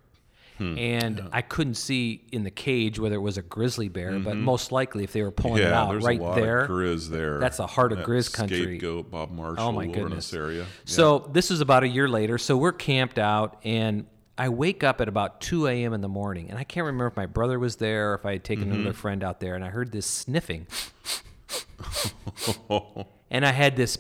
Hmm. 0.59 0.78
And 0.78 1.28
I 1.33 1.42
couldn't 1.42 1.75
see 1.75 2.25
in 2.33 2.42
the 2.45 2.50
cage 2.50 2.99
whether 2.99 3.16
it 3.16 3.21
was 3.21 3.37
a 3.37 3.42
grizzly 3.42 3.88
bear, 3.90 4.18
but 4.18 4.38
most 4.38 4.73
likely 4.73 5.04
if 5.04 5.12
they 5.12 5.21
were 5.23 5.30
pulling 5.30 5.59
it 5.59 5.64
Mm-hmm. 5.66 5.71
yeah, 5.73 5.83
out 5.83 5.90
there's 5.90 6.04
right 6.04 6.35
there, 6.35 6.66
grizz 6.66 7.11
there. 7.11 7.38
that's 7.38 7.59
the 7.59 7.66
heart 7.66 7.92
of 7.92 7.99
That 7.99 8.06
grizz 8.06 8.33
country. 8.33 8.78
Scapegoat, 8.78 9.11
Bob 9.11 9.30
Marshall, 9.33 9.68
Oh 9.68 9.73
my 9.73 9.85
wilderness 9.87 10.30
goodness. 10.30 10.33
area. 10.33 10.61
Yeah. 10.62 10.66
So 10.87 11.28
this 11.33 11.50
is 11.50 11.61
about 11.61 11.83
a 11.83 11.88
year 11.88 12.09
later. 12.09 12.38
So 12.38 12.56
we're 12.56 12.73
camped 12.73 13.18
out, 13.18 13.61
and 13.64 14.06
I 14.38 14.49
wake 14.49 14.83
up 14.83 15.02
at 15.02 15.09
about 15.09 15.42
2 15.42 15.66
a.m. 15.66 15.92
in 15.92 16.00
the 16.00 16.09
morning, 16.09 16.49
and 16.49 16.59
I 16.59 16.64
can't 16.64 16.87
remember 16.87 17.09
if 17.09 17.16
my 17.16 17.26
brother 17.26 17.59
was 17.59 17.76
there 17.76 18.12
or 18.12 18.14
if 18.14 18.25
I 18.25 18.33
had 18.33 18.45
taken 18.45 18.64
Mm-hmm. 18.66 18.75
another 18.80 18.92
friend 18.95 19.23
out 19.23 19.40
there, 19.40 19.56
and 19.56 19.62
I 19.64 19.68
heard 19.68 19.92
this 19.92 20.06
sniffing, 20.06 20.66
and 23.30 23.45
I 23.45 23.52
had 23.52 23.76
this 23.76 23.99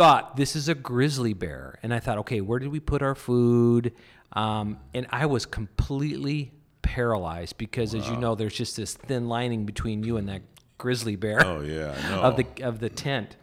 thought, 0.00 0.34
this 0.34 0.56
is 0.56 0.66
a 0.66 0.74
grizzly 0.74 1.34
bear, 1.34 1.78
and 1.82 1.92
I 1.92 2.00
thought, 2.00 2.16
okay, 2.18 2.40
where 2.40 2.58
did 2.58 2.68
we 2.68 2.80
put 2.80 3.02
our 3.02 3.14
food? 3.14 3.92
Um, 4.32 4.78
and 4.94 5.06
I 5.10 5.26
was 5.26 5.44
completely 5.44 6.52
paralyzed 6.80 7.58
because, 7.58 7.94
as 7.94 8.08
you 8.08 8.16
know, 8.16 8.34
there's 8.34 8.54
just 8.54 8.76
this 8.76 8.94
thin 8.94 9.28
lining 9.28 9.66
between 9.66 10.02
you 10.02 10.16
and 10.16 10.26
that 10.30 10.40
grizzly 10.78 11.16
bear 11.16 11.44
oh 11.44 11.60
yeah, 11.60 12.18
of 12.22 12.36
the 12.38 12.46
of 12.62 12.80
the 12.80 12.88
tent, 12.88 13.36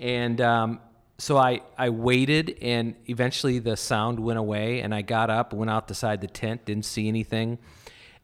and 0.00 0.40
um, 0.40 0.80
so 1.18 1.36
I 1.36 1.60
I 1.78 1.90
waited, 1.90 2.58
and 2.60 2.96
eventually 3.06 3.60
the 3.60 3.76
sound 3.76 4.18
went 4.18 4.40
away, 4.40 4.80
and 4.80 4.92
I 4.92 5.02
got 5.02 5.30
up, 5.30 5.52
went 5.52 5.70
out 5.70 5.86
the 5.86 5.94
side 5.94 6.22
the 6.22 6.26
tent, 6.26 6.64
didn't 6.64 6.86
see 6.86 7.06
anything, 7.06 7.58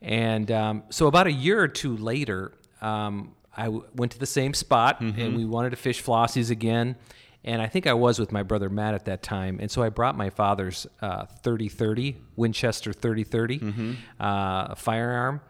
and 0.02 0.50
um, 0.50 0.82
so 0.90 1.06
about 1.06 1.28
a 1.28 1.32
year 1.32 1.60
or 1.60 1.68
two 1.68 1.96
later, 1.96 2.52
um, 2.82 3.36
I 3.56 3.66
w- 3.66 3.84
went 3.94 4.10
to 4.10 4.18
the 4.18 4.26
same 4.26 4.54
spot, 4.54 5.00
and 5.00 5.36
we 5.36 5.44
wanted 5.44 5.70
to 5.70 5.76
fish 5.76 6.02
flossies 6.02 6.50
again. 6.50 6.96
And 7.46 7.62
I 7.62 7.68
think 7.68 7.86
I 7.86 7.94
was 7.94 8.18
with 8.18 8.32
my 8.32 8.42
brother 8.42 8.68
Matt 8.68 8.94
at 8.94 9.04
that 9.04 9.22
time, 9.22 9.58
and 9.60 9.70
so 9.70 9.82
I 9.82 9.88
brought 9.88 10.16
my 10.16 10.30
father's 10.30 10.86
uh, 11.00 11.26
30-30 11.44 12.16
Winchester 12.34 12.92
30-30 12.92 13.96
uh, 14.18 14.74
firearm, 14.74 15.40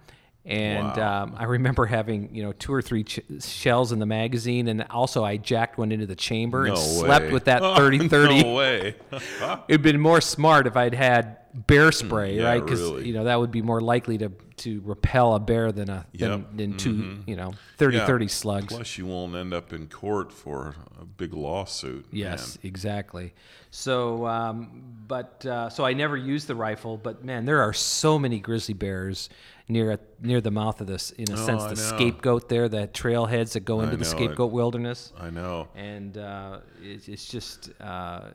and 0.47 0.97
Wow. 0.97 1.23
um, 1.25 1.35
I 1.37 1.45
remember 1.45 1.87
having 1.87 2.35
you 2.35 2.43
know 2.45 2.53
two 2.53 2.73
or 2.73 2.81
three 2.81 3.05
ch- 3.05 3.21
shells 3.41 3.91
in 3.93 3.99
the 3.99 4.07
magazine, 4.07 4.69
and 4.69 4.85
also 4.91 5.25
I 5.25 5.37
jacked 5.37 5.77
one 5.77 5.91
into 5.93 6.07
the 6.07 6.15
chamber 6.17 6.67
and 6.67 6.75
no 6.75 6.81
slept 6.81 7.33
with 7.33 7.45
that 7.47 7.61
30 7.77 8.09
30. 8.09 8.43
no 8.45 8.55
way. 8.55 8.95
It'd 9.69 9.83
been 9.83 10.01
more 10.01 10.21
smart 10.21 10.67
if 10.67 10.77
I'd 10.77 10.95
had 10.95 11.39
bear 11.67 11.91
spray, 11.91 12.35
Hmm, 12.35 12.41
yeah, 12.41 12.49
right? 12.49 12.63
Because 12.65 12.81
really. 12.81 13.09
you 13.09 13.15
know 13.15 13.25
that 13.25 13.41
would 13.41 13.51
be 13.51 13.63
more 13.63 13.81
likely 13.81 14.19
to 14.19 14.31
to 14.59 14.81
repel 14.87 15.35
a 15.35 15.41
bear 15.41 15.71
than 15.73 15.91
a 15.91 16.07
than, 16.15 16.31
Yep. 16.31 16.41
Mm-hmm. 16.71 16.77
two 16.79 17.19
you 17.27 17.37
know 17.37 17.53
30 17.79 17.97
Yeah. 17.99 18.07
30 18.07 18.29
slugs. 18.29 18.73
Plus, 18.75 18.97
you 18.97 19.05
won't 19.07 19.35
end 19.35 19.53
up 19.53 19.73
in 19.73 19.87
court 19.89 20.33
for 20.33 20.75
a 21.01 21.05
big 21.05 21.35
lawsuit. 21.35 22.07
Yes, 22.11 22.57
exactly. 22.63 23.35
So, 23.71 24.27
um, 24.27 24.83
but 25.07 25.45
uh, 25.45 25.69
so 25.69 25.85
I 25.85 25.93
never 25.93 26.17
used 26.17 26.47
the 26.47 26.55
rifle, 26.55 26.97
but 26.97 27.23
man, 27.25 27.45
there 27.45 27.61
are 27.61 27.75
so 27.75 28.19
many 28.19 28.39
grizzly 28.41 28.73
bears 28.75 29.29
near 29.69 29.99
near 30.21 30.41
the 30.41 30.51
mouth 30.51 30.81
of 30.81 30.87
this. 30.87 31.11
In 31.13 31.31
a 31.33 31.37
sense, 31.37 31.63
Oh, 31.63 31.67
I 31.67 31.71
the 31.71 31.77
scapegoat 31.77 32.49
there, 32.49 32.69
the 32.69 32.87
trailheads 32.89 33.53
that 33.53 33.61
go 33.65 33.81
into 33.81 33.97
the 33.97 34.05
know, 34.05 34.09
it- 34.09 34.11
scapegoat 34.11 34.53
wilderness. 34.53 35.13
I 35.19 35.31
know. 35.31 35.69
and 35.75 36.17
uh, 36.17 36.59
it's, 36.83 37.09
it's 37.09 37.27
just 37.27 37.71
uh, 37.81 38.29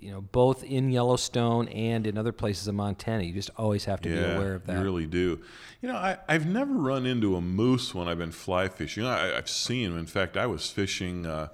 you 0.00 0.10
know 0.10 0.20
both 0.20 0.62
in 0.64 0.90
Yellowstone 0.90 1.68
and 1.68 2.06
in 2.06 2.18
other 2.18 2.32
places 2.32 2.68
in 2.68 2.74
Montana. 2.74 3.22
You 3.22 3.32
just 3.32 3.50
always 3.56 3.84
have 3.86 4.00
to 4.02 4.08
be 4.08 4.18
aware 4.18 4.54
of 4.54 4.66
that. 4.66 4.76
You 4.78 4.82
really 4.84 5.06
do. 5.06 5.40
You 5.80 5.88
know, 5.90 5.96
I, 5.96 6.18
I've 6.28 6.46
never 6.46 6.72
run 6.74 7.04
into 7.06 7.36
a 7.36 7.40
moose 7.40 7.94
when 7.94 8.08
I've 8.08 8.18
been 8.18 8.32
fly 8.32 8.68
fishing. 8.68 9.04
I, 9.04 9.36
I've 9.36 9.48
seen 9.50 9.90
them. 9.90 9.98
In 9.98 10.06
fact, 10.06 10.36
I 10.36 10.46
was 10.46 10.70
fishing 10.70 11.26
uh, 11.26 11.48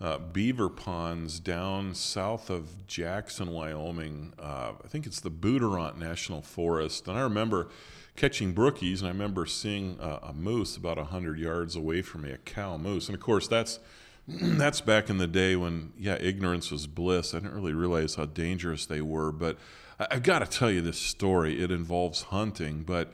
uh, 0.00 0.18
beaver 0.18 0.68
ponds 0.68 1.40
down 1.40 1.94
south 1.94 2.48
of 2.50 2.86
Jackson, 2.86 3.50
Wyoming. 3.50 4.32
Uh, 4.38 4.72
I 4.84 4.88
think 4.88 5.06
it's 5.06 5.20
the 5.20 5.30
Bouderont 5.30 5.96
National 5.98 6.42
Forest. 6.42 7.08
And 7.08 7.16
I 7.18 7.22
remember 7.22 7.68
catching 8.16 8.54
brookies, 8.54 8.98
and 8.98 9.08
I 9.08 9.10
remember 9.10 9.46
seeing 9.46 9.98
uh, 10.00 10.20
a 10.22 10.32
moose 10.32 10.76
about 10.76 10.96
100 10.98 11.38
yards 11.38 11.76
away 11.76 12.02
from 12.02 12.22
me, 12.22 12.30
a 12.30 12.38
cow 12.38 12.76
moose. 12.76 13.08
And 13.08 13.14
of 13.14 13.20
course, 13.20 13.48
that's 13.48 13.78
that's 14.28 14.80
back 14.80 15.10
in 15.10 15.18
the 15.18 15.26
day 15.26 15.56
when, 15.56 15.92
yeah, 15.98 16.16
ignorance 16.20 16.70
was 16.70 16.86
bliss. 16.86 17.34
I 17.34 17.38
didn't 17.38 17.54
really 17.54 17.72
realize 17.72 18.14
how 18.14 18.26
dangerous 18.26 18.86
they 18.86 19.00
were. 19.00 19.32
But 19.32 19.58
I, 19.98 20.14
have 20.14 20.22
got 20.22 20.38
to 20.40 20.46
tell 20.46 20.70
you 20.70 20.80
this 20.80 20.98
story. 20.98 21.62
It 21.62 21.70
involves 21.70 22.22
hunting. 22.22 22.82
But 22.82 23.12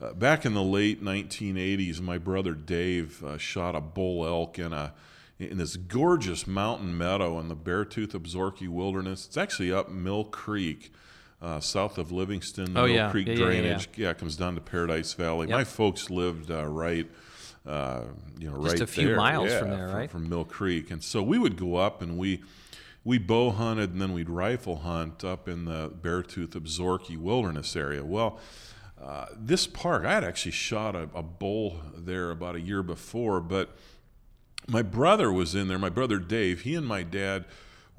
uh, 0.00 0.12
back 0.12 0.44
in 0.44 0.54
the 0.54 0.62
late 0.62 1.02
1980s, 1.02 2.00
my 2.00 2.18
brother 2.18 2.54
Dave 2.54 3.24
uh, 3.24 3.38
shot 3.38 3.74
a 3.74 3.80
bull 3.80 4.26
elk 4.26 4.58
in 4.58 4.72
a 4.72 4.94
in 5.38 5.56
this 5.56 5.76
gorgeous 5.76 6.46
mountain 6.46 6.96
meadow 6.96 7.40
in 7.40 7.48
the 7.48 7.56
Beartooth 7.56 8.12
Absaroka 8.12 8.68
Wilderness. 8.68 9.26
It's 9.26 9.38
actually 9.38 9.72
up 9.72 9.88
Mill 9.88 10.24
Creek. 10.24 10.92
Uh, 11.42 11.58
south 11.58 11.96
of 11.96 12.12
Livingston, 12.12 12.76
oh, 12.76 12.84
Mill 12.84 12.88
yeah. 12.88 13.10
Creek 13.10 13.28
yeah, 13.28 13.34
drainage, 13.34 13.88
yeah, 13.96 14.08
yeah, 14.08 14.12
comes 14.12 14.36
down 14.36 14.56
to 14.56 14.60
Paradise 14.60 15.14
Valley. 15.14 15.48
Yep. 15.48 15.56
My 15.56 15.64
folks 15.64 16.10
lived 16.10 16.50
uh, 16.50 16.66
right 16.66 17.08
uh, 17.66 18.04
you 18.38 18.50
know, 18.50 18.56
Just 18.62 18.74
right 18.74 18.80
a 18.80 18.86
few 18.86 19.08
there. 19.08 19.16
miles 19.16 19.52
from 19.52 19.70
there, 19.70 19.88
right? 19.88 20.10
From 20.10 20.28
Mill 20.28 20.44
Creek, 20.44 20.90
and 20.90 21.02
so 21.02 21.22
we 21.22 21.38
would 21.38 21.56
go 21.56 21.76
up 21.76 22.00
and 22.02 22.16
we 22.16 22.42
we 23.04 23.18
bow 23.18 23.50
hunted 23.50 23.92
and 23.92 24.00
then 24.00 24.12
we'd 24.12 24.28
rifle 24.28 24.76
hunt 24.76 25.24
up 25.24 25.48
in 25.48 25.64
the 25.64 25.90
Beartooth 25.90 26.50
Absaroka 26.50 27.16
Wilderness 27.16 27.74
area. 27.76 28.04
Well, 28.04 28.38
uh, 29.02 29.26
this 29.34 29.66
park, 29.66 30.04
I 30.04 30.12
had 30.12 30.24
actually 30.24 30.52
shot 30.52 30.94
a, 30.94 31.08
a 31.14 31.22
bull 31.22 31.80
there 31.96 32.30
about 32.30 32.56
a 32.56 32.60
year 32.60 32.82
before, 32.82 33.40
but 33.40 33.76
my 34.68 34.82
brother 34.82 35.32
was 35.32 35.54
in 35.54 35.68
there. 35.68 35.78
My 35.78 35.88
brother 35.88 36.18
Dave, 36.18 36.62
he 36.62 36.74
and 36.74 36.86
my 36.86 37.02
dad 37.02 37.46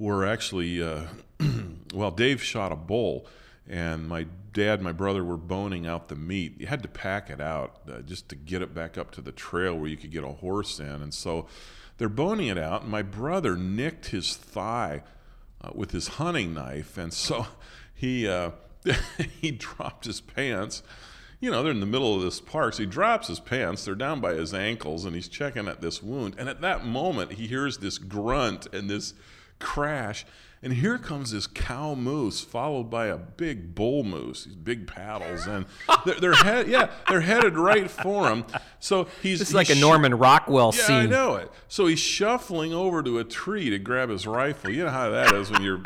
were 0.02 0.26
actually, 0.26 0.82
uh, 0.82 1.04
well, 1.94 2.10
Dave 2.10 2.42
shot 2.42 2.72
a 2.72 2.76
bull, 2.76 3.28
and 3.70 4.08
my 4.08 4.26
dad 4.52 4.82
my 4.82 4.92
brother 4.92 5.24
were 5.24 5.38
boning 5.38 5.86
out 5.86 6.10
the 6.10 6.16
meat. 6.16 6.60
You 6.60 6.68
had 6.68 6.82
to 6.82 6.90
pack 6.90 7.30
it 7.30 7.40
out 7.40 7.82
uh, 7.88 8.02
just 8.02 8.28
to 8.30 8.36
get 8.36 8.64
it 8.64 8.74
back 8.74 8.98
up 8.98 9.12
to 9.12 9.22
the 9.22 9.32
trail 9.32 9.78
where 9.78 9.88
you 9.88 9.96
could 9.96 10.12
get 10.12 10.24
a 10.24 10.30
horse 10.30 10.80
in. 10.80 10.88
And 10.88 11.14
so 11.14 11.48
they're 12.00 12.10
boning 12.10 12.48
it 12.48 12.58
out, 12.58 12.82
and 12.82 12.90
my 12.92 13.04
brother 13.04 13.56
nicked 13.56 14.08
his 14.08 14.36
thigh 14.36 15.04
uh, 15.62 15.70
with 15.76 15.92
his 15.92 16.08
hunting 16.08 16.54
knife, 16.56 16.98
and 16.98 17.14
so 17.14 17.46
he 17.94 18.28
uh, 18.28 18.52
he 19.40 19.52
dropped 19.52 20.06
his 20.06 20.20
pants. 20.20 20.82
You 21.40 21.50
know, 21.52 21.62
they're 21.62 21.72
in 21.72 21.80
the 21.80 21.86
middle 21.88 22.16
of 22.16 22.22
this 22.22 22.40
park, 22.40 22.74
so 22.74 22.84
he 22.84 22.90
drops 22.90 23.28
his 23.28 23.40
pants. 23.40 23.86
They're 23.86 23.96
down 23.96 24.20
by 24.20 24.34
his 24.34 24.54
ankles, 24.54 25.06
and 25.06 25.16
he's 25.16 25.28
checking 25.28 25.68
at 25.68 25.82
this 25.82 26.02
wound. 26.02 26.36
And 26.38 26.50
at 26.50 26.62
that 26.62 26.86
moment, 26.86 27.34
he 27.34 27.48
hears 27.48 27.78
this 27.78 27.98
grunt 28.00 28.68
and 28.74 28.90
this 28.90 29.16
crash. 29.62 30.26
And 30.64 30.74
here 30.74 31.00
comes 31.00 31.32
this 31.32 31.48
cow 31.48 31.96
moose, 31.96 32.42
followed 32.42 32.84
by 32.84 33.08
a 33.08 33.18
big 33.18 33.74
bull 33.74 34.04
moose, 34.04 34.46
these 34.46 34.54
big 34.54 34.86
paddles, 34.86 35.48
and 35.48 35.66
they're, 36.06 36.20
they're 36.20 36.34
head, 36.34 36.68
yeah, 36.68 36.92
they're 37.10 37.22
headed 37.22 37.58
right 37.58 37.90
for 37.90 38.30
him. 38.30 38.46
So 38.80 39.08
he's 39.24 39.40
This 39.40 39.48
is 39.50 39.56
he's 39.56 39.56
like 39.56 39.72
a 39.72 39.76
Norman 39.76 40.14
Rockwell 40.14 40.72
yeah, 40.76 40.84
scene. 40.84 40.96
I 40.96 41.06
know 41.08 41.36
it. 41.36 41.52
So 41.68 41.88
he's 41.88 41.98
shuffling 41.98 42.74
over 42.74 43.02
to 43.02 43.18
a 43.18 43.24
tree 43.24 43.72
to 43.72 43.80
grab 43.80 44.10
his 44.10 44.28
rifle. 44.28 44.70
You 44.70 44.84
know 44.84 44.92
how 44.92 45.10
that 45.10 45.34
is 45.34 45.50
when 45.50 45.64
your 45.64 45.82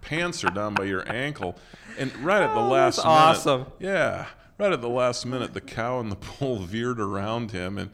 pants 0.00 0.44
are 0.44 0.50
down 0.50 0.74
by 0.74 0.84
your 0.84 1.10
ankle, 1.10 1.58
and 1.98 2.14
right 2.18 2.42
at 2.42 2.54
the 2.54 2.60
oh, 2.60 2.68
last 2.68 2.96
that's 2.96 3.06
minute, 3.06 3.18
awesome. 3.18 3.66
yeah, 3.80 4.26
right 4.58 4.72
at 4.72 4.80
the 4.80 4.88
last 4.88 5.26
minute, 5.26 5.54
the 5.54 5.60
cow 5.60 5.98
and 5.98 6.12
the 6.12 6.18
bull 6.38 6.58
veered 6.60 7.00
around 7.00 7.50
him, 7.50 7.78
and 7.78 7.90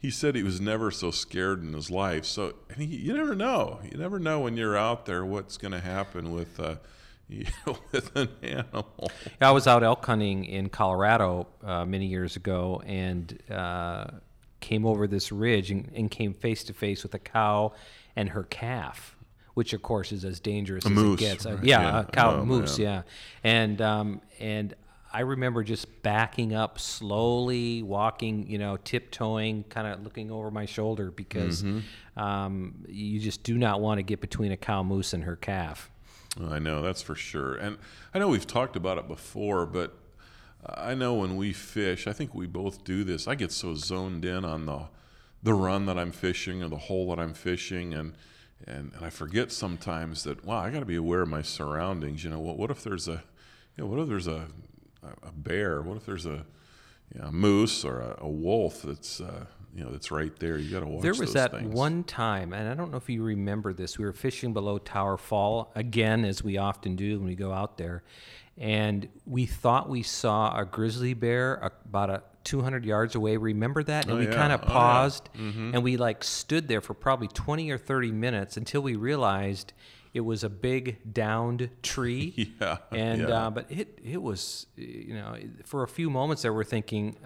he 0.00 0.10
said 0.10 0.34
he 0.34 0.42
was 0.42 0.60
never 0.60 0.90
so 0.90 1.10
scared 1.10 1.62
in 1.62 1.72
his 1.74 1.90
life. 1.90 2.24
So 2.24 2.54
and 2.70 2.82
he, 2.82 2.96
you 2.96 3.12
never 3.12 3.34
know. 3.34 3.80
You 3.90 3.98
never 3.98 4.18
know 4.18 4.40
when 4.40 4.56
you're 4.56 4.76
out 4.76 5.06
there 5.06 5.24
what's 5.24 5.56
going 5.56 5.72
to 5.72 5.80
happen 5.80 6.32
with. 6.32 6.58
Uh, 6.58 6.76
you 7.30 7.46
know, 7.64 7.78
with 7.92 8.16
an 8.16 8.28
animal. 8.42 9.08
I 9.40 9.52
was 9.52 9.68
out 9.68 9.84
elk 9.84 10.04
hunting 10.04 10.44
in 10.44 10.68
Colorado 10.68 11.46
uh, 11.62 11.84
many 11.84 12.06
years 12.06 12.34
ago 12.34 12.82
and 12.84 13.38
uh, 13.48 14.06
came 14.58 14.84
over 14.84 15.06
this 15.06 15.30
ridge 15.30 15.70
and, 15.70 15.88
and 15.94 16.10
came 16.10 16.34
face 16.34 16.64
to 16.64 16.72
face 16.72 17.04
with 17.04 17.14
a 17.14 17.20
cow 17.20 17.72
and 18.16 18.30
her 18.30 18.42
calf, 18.42 19.14
which 19.54 19.72
of 19.72 19.80
course 19.80 20.10
is 20.10 20.24
as 20.24 20.40
dangerous 20.40 20.84
as 20.84 20.90
moose, 20.90 21.20
it 21.20 21.24
gets. 21.24 21.46
Uh, 21.46 21.52
right, 21.54 21.62
yeah, 21.64 21.80
yeah. 21.82 22.00
a 22.00 22.04
cow 22.06 22.40
Oh, 22.40 22.44
moose. 22.44 22.78
man. 22.80 22.84
Yeah, 22.88 23.02
and 23.44 23.80
um, 23.80 24.20
and 24.40 24.74
I 25.12 25.20
remember 25.20 25.64
just 25.64 26.02
backing 26.02 26.54
up 26.54 26.78
slowly, 26.78 27.82
walking, 27.82 28.46
you 28.48 28.58
know, 28.58 28.76
tiptoeing, 28.76 29.64
kind 29.64 29.86
of 29.86 30.04
looking 30.04 30.30
over 30.30 30.50
my 30.50 30.66
shoulder 30.66 31.10
because 31.10 31.62
Mm-hmm. 31.64 32.20
um, 32.22 32.84
you 32.88 33.18
just 33.18 33.42
do 33.42 33.58
not 33.58 33.80
want 33.80 33.98
to 33.98 34.02
get 34.02 34.20
between 34.20 34.52
a 34.52 34.56
cow 34.56 34.82
moose 34.82 35.12
and 35.12 35.24
her 35.24 35.36
calf. 35.36 35.90
I 36.48 36.60
know 36.60 36.80
that's 36.80 37.02
for 37.02 37.16
sure, 37.16 37.56
and 37.56 37.76
I 38.14 38.20
know 38.20 38.28
we've 38.28 38.46
talked 38.46 38.76
about 38.76 38.98
it 38.98 39.08
before, 39.08 39.66
but 39.66 39.96
I 40.64 40.94
know 40.94 41.14
when 41.14 41.36
we 41.36 41.52
fish, 41.52 42.06
I 42.06 42.12
think 42.12 42.32
we 42.34 42.46
both 42.46 42.84
do 42.84 43.02
this. 43.02 43.26
I 43.26 43.34
get 43.34 43.50
so 43.50 43.74
zoned 43.74 44.24
in 44.24 44.44
on 44.44 44.66
the 44.66 44.88
the 45.42 45.54
run 45.54 45.86
that 45.86 45.98
I'm 45.98 46.12
fishing 46.12 46.62
or 46.62 46.68
the 46.68 46.76
hole 46.76 47.08
that 47.10 47.18
I'm 47.20 47.34
fishing, 47.34 47.94
and 47.94 48.14
and, 48.66 48.92
and 48.94 49.04
I 49.04 49.10
forget 49.10 49.50
sometimes 49.50 50.22
that 50.22 50.44
wow, 50.44 50.58
I 50.58 50.70
got 50.70 50.80
to 50.80 50.86
be 50.86 50.94
aware 50.96 51.22
of 51.22 51.28
my 51.28 51.42
surroundings. 51.42 52.22
You 52.22 52.30
know, 52.30 52.38
what 52.40 52.56
what 52.56 52.70
if 52.70 52.84
there's 52.84 53.08
a 53.08 53.24
you 53.76 53.84
know, 53.84 53.86
what 53.86 53.98
if 53.98 54.08
there's 54.08 54.28
a 54.28 54.46
a 55.02 55.32
bear? 55.32 55.82
What 55.82 55.96
if 55.96 56.06
there's 56.06 56.26
a 56.26 56.44
you 57.14 57.20
know, 57.20 57.28
a 57.28 57.32
moose 57.32 57.84
or 57.84 58.00
a, 58.00 58.16
a 58.20 58.28
wolf 58.28 58.82
that's 58.82 59.20
uh, 59.20 59.46
you 59.74 59.82
know 59.84 59.90
that's 59.90 60.10
right 60.10 60.34
there? 60.38 60.58
You 60.58 60.70
got 60.70 60.80
to 60.80 60.86
watch. 60.86 61.02
There 61.02 61.14
was 61.14 61.32
that 61.34 61.52
things. 61.52 61.74
one 61.74 62.04
time, 62.04 62.52
and 62.52 62.68
I 62.68 62.74
don't 62.74 62.90
know 62.90 62.96
if 62.98 63.08
you 63.08 63.22
remember 63.22 63.72
this. 63.72 63.98
We 63.98 64.04
were 64.04 64.12
fishing 64.12 64.52
below 64.52 64.78
Tower 64.78 65.16
Fall 65.16 65.72
again, 65.74 66.24
as 66.24 66.42
we 66.44 66.56
often 66.58 66.96
do 66.96 67.18
when 67.18 67.26
we 67.28 67.34
go 67.34 67.52
out 67.52 67.78
there, 67.78 68.02
and 68.58 69.08
we 69.26 69.46
thought 69.46 69.88
we 69.88 70.02
saw 70.02 70.58
a 70.58 70.64
grizzly 70.64 71.14
bear 71.14 71.54
about 71.84 72.10
a 72.10 72.22
200 72.44 72.84
yards 72.84 73.14
away. 73.14 73.36
Remember 73.36 73.82
that? 73.82 74.04
And 74.06 74.14
Oh, 74.14 74.18
we 74.18 74.24
yeah. 74.26 74.32
kind 74.34 74.52
of 74.52 74.60
Oh, 74.62 74.64
yeah. 74.66 74.72
paused, 74.72 75.28
and 75.34 75.82
we 75.82 75.96
like 75.96 76.24
stood 76.24 76.68
there 76.68 76.80
for 76.80 76.94
probably 76.94 77.28
20 77.28 77.70
or 77.70 77.78
30 77.78 78.12
minutes 78.12 78.56
until 78.56 78.80
we 78.82 78.96
realized 78.96 79.72
it 80.12 80.20
was 80.20 80.42
a 80.44 80.48
big 80.48 80.98
downed 81.12 81.70
tree. 81.82 82.54
Yeah, 82.60 82.78
And 82.90 83.22
yeah. 83.22 83.46
uh, 83.46 83.50
but 83.50 83.70
it 83.70 83.98
it 84.04 84.20
was 84.20 84.66
you 84.76 85.14
know 85.14 85.36
for 85.64 85.82
a 85.82 85.88
few 85.88 86.10
moments 86.10 86.42
there 86.42 86.52
we're 86.52 86.64
thinking 86.64 87.16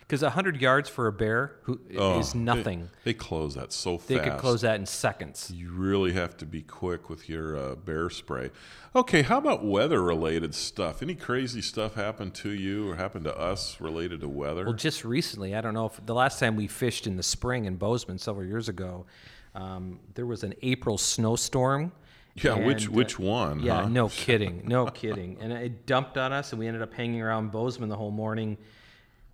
because 0.00 0.22
a 0.22 0.30
hundred 0.30 0.60
yards 0.60 0.88
for 0.90 1.06
a 1.06 1.12
bear 1.12 1.56
who 1.62 1.80
is 1.88 1.96
Oh, 1.98 2.20
they- 2.22 2.38
nothing. 2.38 2.90
They, 3.04 3.14
close 3.14 3.54
that 3.54 3.72
so 3.72 3.96
fast. 3.96 4.08
They 4.08 4.18
could 4.18 4.38
close 4.38 4.60
that 4.62 4.78
in 4.80 4.86
seconds. 4.86 5.50
You 5.54 5.70
really 5.72 6.12
have 6.12 6.36
to 6.38 6.46
be 6.46 6.62
quick 6.62 7.08
with 7.08 7.28
your 7.28 7.56
uh, 7.56 7.74
bear 7.76 8.10
spray. 8.10 8.50
Okay, 8.94 9.22
how 9.22 9.38
about 9.38 9.64
weather 9.64 10.02
related 10.02 10.54
stuff? 10.54 11.00
Any 11.02 11.14
crazy 11.14 11.62
stuff 11.62 11.94
happened 11.94 12.34
to 12.36 12.50
you 12.50 12.90
or 12.90 12.96
happened 12.96 13.24
to 13.24 13.36
us 13.36 13.80
related 13.80 14.20
to 14.20 14.28
weather? 14.28 14.64
Well, 14.64 14.74
just 14.74 15.04
recently, 15.04 15.54
I 15.54 15.60
don't 15.60 15.74
know 15.74 15.86
if 15.86 16.04
the 16.04 16.14
last 16.14 16.38
time 16.38 16.54
we 16.56 16.66
fished 16.66 17.06
in 17.06 17.16
the 17.16 17.22
spring 17.22 17.64
in 17.64 17.76
Bozeman 17.76 18.18
several 18.18 18.46
years 18.46 18.68
ago, 18.68 19.06
um, 19.54 20.00
there 20.14 20.26
was 20.26 20.42
an 20.44 20.54
April 20.62 20.98
snowstorm. 20.98 21.92
yeah, 22.34 22.54
which 22.54 22.86
and, 22.86 22.94
uh, 22.94 22.96
which 22.96 23.18
one? 23.18 23.60
Yeah, 23.60 23.82
huh? 23.82 23.88
no 23.88 24.08
kidding, 24.08 24.62
no 24.66 24.86
kidding. 24.86 25.36
And 25.40 25.52
it 25.52 25.86
dumped 25.86 26.18
on 26.18 26.32
us, 26.32 26.52
and 26.52 26.58
we 26.58 26.66
ended 26.66 26.82
up 26.82 26.92
hanging 26.92 27.22
around 27.22 27.52
Bozeman 27.52 27.88
the 27.88 27.96
whole 27.96 28.10
morning, 28.10 28.56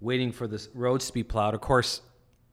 waiting 0.00 0.32
for 0.32 0.46
the 0.46 0.64
roads 0.74 1.06
to 1.06 1.12
be 1.12 1.22
plowed. 1.22 1.54
Of 1.54 1.60
course, 1.62 2.02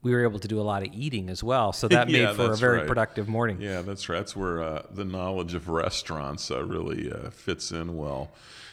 we 0.02 0.12
were 0.12 0.22
able 0.22 0.38
to 0.38 0.48
do 0.48 0.60
a 0.60 0.62
lot 0.62 0.82
of 0.86 0.94
eating 0.94 1.28
as 1.28 1.42
well, 1.44 1.72
so 1.72 1.88
that 1.88 2.06
made 2.08 2.22
Yeah, 2.22 2.32
for 2.32 2.52
a 2.52 2.56
very 2.56 2.78
right. 2.78 2.86
productive 2.86 3.28
morning. 3.28 3.60
Yeah, 3.60 3.82
that's 3.82 4.08
right. 4.08 4.18
That's 4.18 4.34
where 4.36 4.62
uh, 4.62 4.82
the 4.90 5.04
knowledge 5.04 5.54
of 5.54 5.68
restaurants 5.68 6.50
uh, 6.50 6.64
really 6.64 7.12
uh, 7.12 7.30
fits 7.30 7.70
in 7.70 7.96
well. 7.96 8.30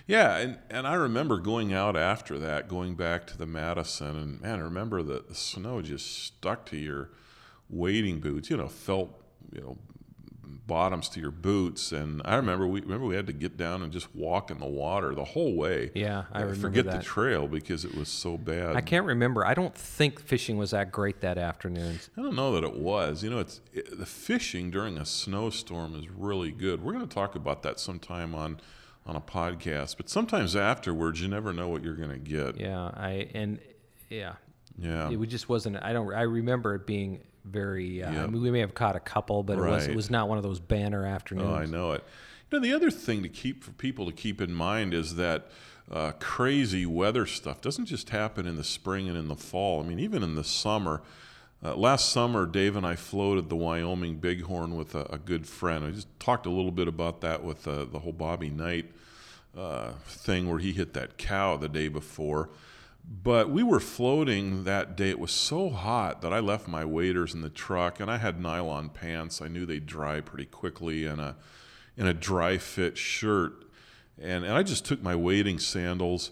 Yeah, 0.08 0.38
and, 0.38 0.60
and 0.70 0.86
I 0.88 0.94
remember 0.94 1.40
going 1.40 1.74
out 1.74 1.98
after 1.98 2.38
that, 2.38 2.68
going 2.70 2.94
back 2.94 3.26
to 3.28 3.38
the 3.38 3.48
Madison, 3.48 4.16
and 4.16 4.40
man, 4.42 4.60
I 4.60 4.62
remember 4.62 5.02
that 5.02 5.28
the 5.28 5.34
snow 5.36 5.82
just 5.82 6.24
stuck 6.24 6.66
to 6.68 6.78
your 6.78 7.10
wading 7.70 8.20
boots. 8.20 8.50
You 8.50 8.58
know, 8.58 8.68
felt 8.68 9.22
you 9.52 9.62
know 9.62 9.78
bottoms 10.68 11.10
to 11.10 11.20
your 11.20 11.32
boots, 11.32 11.92
and 11.92 12.22
I 12.26 12.36
remember 12.38 12.66
we 12.68 12.82
remember 12.82 13.06
we 13.06 13.16
had 13.16 13.28
to 13.28 13.34
get 13.34 13.56
down 13.58 13.84
and 13.84 13.92
just 13.92 14.14
walk 14.16 14.50
in 14.50 14.60
the 14.60 14.66
water 14.66 15.14
the 15.14 15.24
whole 15.24 15.56
way. 15.56 15.92
Yeah, 15.94 16.24
I 16.32 16.42
remember 16.42 16.62
forget 16.62 16.86
that. 16.86 16.98
the 17.00 17.04
trail 17.04 17.48
because 17.48 17.86
it 17.86 17.96
was 17.96 18.10
so 18.10 18.38
bad. 18.38 18.76
I 18.76 18.82
can't 18.82 19.06
remember. 19.06 19.46
I 19.46 19.54
don't 19.54 19.76
think 19.76 20.20
fishing 20.20 20.58
was 20.58 20.72
that 20.72 20.92
great 20.92 21.22
that 21.22 21.38
afternoon. 21.38 22.00
I 22.18 22.22
don't 22.22 22.36
know 22.36 22.54
that 22.54 22.64
it 22.64 22.76
was. 22.76 23.24
You 23.24 23.30
know, 23.30 23.40
it's 23.40 23.62
it, 23.74 23.98
the 23.98 24.06
fishing 24.08 24.72
during 24.72 24.98
a 24.98 25.06
snowstorm 25.06 25.94
is 25.96 26.10
really 26.10 26.52
good. 26.52 26.84
We're 26.84 26.94
going 26.94 27.08
to 27.08 27.14
talk 27.14 27.36
about 27.36 27.62
that 27.64 27.80
sometime 27.80 28.34
on 28.34 28.60
on 29.06 29.16
a 29.16 29.22
podcast. 29.22 29.98
But 29.98 30.10
sometimes 30.10 30.56
afterwards, 30.56 31.22
you 31.22 31.28
never 31.28 31.54
know 31.54 31.70
what 31.70 31.84
you're 31.84 31.96
going 31.96 32.10
to 32.10 32.18
get. 32.18 32.60
Yeah, 32.60 32.86
I 32.96 33.30
and 33.36 33.60
yeah, 34.10 34.34
Yeah. 34.80 35.12
it 35.12 35.26
just 35.28 35.48
wasn't. 35.48 35.78
I 35.84 35.94
don't. 35.94 36.12
I 36.12 36.22
remember 36.24 36.74
it 36.74 36.88
being 36.88 37.22
very. 37.46 38.04
Uh, 38.04 38.24
I 38.24 38.28
mean, 38.28 38.42
we 38.42 38.52
may 38.52 38.60
have 38.60 38.74
caught 38.74 38.96
a 38.96 39.00
couple, 39.00 39.44
but 39.44 39.58
it 39.58 39.62
was 39.62 39.88
it 39.88 39.96
was 39.96 40.10
not 40.10 40.28
one 40.28 40.38
of 40.38 40.44
those 40.44 40.60
banner 40.60 41.06
afternoons. 41.06 41.50
Oh, 41.50 41.56
I 41.56 41.66
know 41.66 41.92
it. 41.94 42.04
You 42.52 42.60
know, 42.60 42.64
the 42.64 42.74
other 42.74 42.92
thing 42.92 43.24
to 43.24 43.30
keep 43.30 43.64
for 43.64 43.72
people 43.72 44.06
to 44.06 44.12
keep 44.12 44.42
in 44.42 44.54
mind 44.54 44.94
is 44.94 45.16
that 45.16 45.48
uh, 45.92 46.12
crazy 46.20 46.86
weather 46.86 47.26
stuff 47.26 47.62
doesn't 47.62 47.86
just 47.86 48.10
happen 48.10 48.48
in 48.48 48.56
the 48.56 48.64
spring 48.64 49.08
and 49.08 49.18
in 49.18 49.28
the 49.28 49.36
fall. 49.36 49.82
I 49.82 49.88
mean, 49.88 50.00
even 50.00 50.24
in 50.24 50.36
the 50.36 50.44
summer. 50.44 51.02
Uh, 51.64 51.74
last 51.74 52.12
summer, 52.12 52.46
Dave 52.46 52.76
and 52.76 52.86
I 52.86 52.96
floated 52.96 53.50
the 53.50 53.56
Wyoming 53.56 54.18
Bighorn 54.18 54.76
with 54.76 54.94
a, 54.94 55.08
a 55.12 55.18
good 55.18 55.48
friend. 55.48 55.84
I 55.84 55.90
just 55.90 56.08
talked 56.20 56.46
a 56.46 56.52
little 56.52 56.70
bit 56.70 56.88
about 56.88 57.22
that 57.22 57.44
with 57.44 57.68
uh, 57.68 57.86
the 57.86 58.00
whole 58.00 58.12
Bobby 58.12 58.52
Knight 58.52 58.92
uh, 59.58 59.94
thing 60.06 60.50
where 60.50 60.60
he 60.60 60.74
hit 60.74 60.94
that 60.94 61.18
cow 61.18 61.58
the 61.58 61.70
day 61.70 61.88
before. 61.88 62.50
But 63.08 63.50
we 63.50 63.64
were 63.64 63.80
floating 63.80 64.64
that 64.64 64.96
day. 64.96 65.10
It 65.10 65.20
was 65.20 65.32
so 65.32 65.70
hot 65.70 66.22
that 66.22 66.34
I 66.34 66.40
left 66.40 66.68
my 66.68 66.86
waders 66.86 67.34
in 67.34 67.42
the 67.42 67.50
truck, 67.50 68.00
and 68.00 68.10
I 68.10 68.18
had 68.18 68.40
nylon 68.40 68.90
pants. 68.90 69.42
I 69.42 69.48
knew 69.48 69.66
they'd 69.66 69.86
dry 69.86 70.22
pretty 70.22 70.46
quickly, 70.46 71.06
and 71.06 71.20
a 71.22 71.36
in 71.98 72.08
a 72.08 72.14
dry 72.14 72.58
fit 72.58 72.98
shirt, 72.98 73.54
and 74.22 74.44
and 74.44 74.54
I 74.54 74.64
just 74.64 74.86
took 74.86 75.02
my 75.02 75.16
wading 75.16 75.60
sandals. 75.60 76.32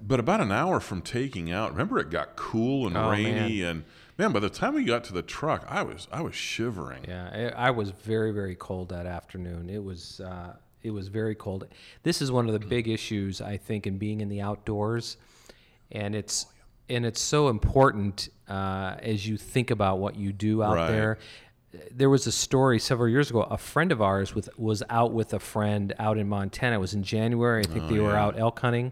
But 0.00 0.20
about 0.20 0.40
an 0.40 0.52
hour 0.52 0.78
from 0.78 1.00
taking 1.00 1.50
out, 1.50 1.70
remember 1.70 1.98
it 1.98 2.10
got 2.10 2.36
cool 2.36 2.86
and 2.86 2.96
Oh, 2.96 3.10
rainy, 3.10 3.62
and 3.62 3.84
man, 4.18 4.30
by 4.32 4.40
the 4.40 4.50
time 4.50 4.74
we 4.74 4.84
got 4.84 5.04
to 5.04 5.12
the 5.14 5.22
truck, 5.22 5.64
I 5.68 5.82
was 5.82 6.06
I 6.12 6.20
was 6.20 6.34
shivering. 6.34 7.04
Yeah, 7.08 7.52
I 7.56 7.68
I 7.68 7.70
was 7.70 7.90
very 7.90 8.30
very 8.32 8.54
cold 8.56 8.90
that 8.90 9.06
afternoon. 9.06 9.70
It 9.70 9.82
was 9.82 10.20
uh, 10.20 10.54
it 10.82 10.90
was 10.90 11.08
very 11.08 11.34
cold. 11.34 11.66
This 12.02 12.20
is 12.20 12.30
one 12.30 12.46
of 12.46 12.52
the 12.52 12.66
big 12.66 12.88
issues 12.88 13.40
I 13.40 13.56
think 13.56 13.86
in 13.86 13.96
being 13.96 14.20
in 14.20 14.28
the 14.28 14.40
outdoors, 14.42 15.16
and 15.92 16.14
it's 16.14 16.46
and 16.88 17.06
it's 17.06 17.20
so 17.20 17.48
important 17.48 18.28
uh, 18.48 18.96
as 19.00 19.26
you 19.26 19.36
think 19.36 19.70
about 19.70 19.98
what 19.98 20.16
you 20.16 20.32
do 20.32 20.62
out 20.62 20.74
Right. 20.76 20.88
there. 20.88 21.18
There 21.92 22.10
was 22.10 22.26
a 22.26 22.32
story 22.32 22.80
several 22.80 23.08
years 23.08 23.30
ago. 23.30 23.42
A 23.42 23.56
friend 23.56 23.92
of 23.92 24.02
ours 24.02 24.34
with 24.34 24.48
was 24.58 24.82
out 24.90 25.12
with 25.12 25.32
a 25.32 25.38
friend 25.38 25.94
out 26.00 26.18
in 26.18 26.28
Montana. 26.28 26.74
It 26.76 26.80
was 26.80 26.94
in 26.94 27.04
January. 27.04 27.62
I 27.64 27.68
think 27.68 27.88
they 27.88 28.00
were 28.00 28.16
out 28.16 28.36
elk 28.38 28.58
hunting, 28.58 28.90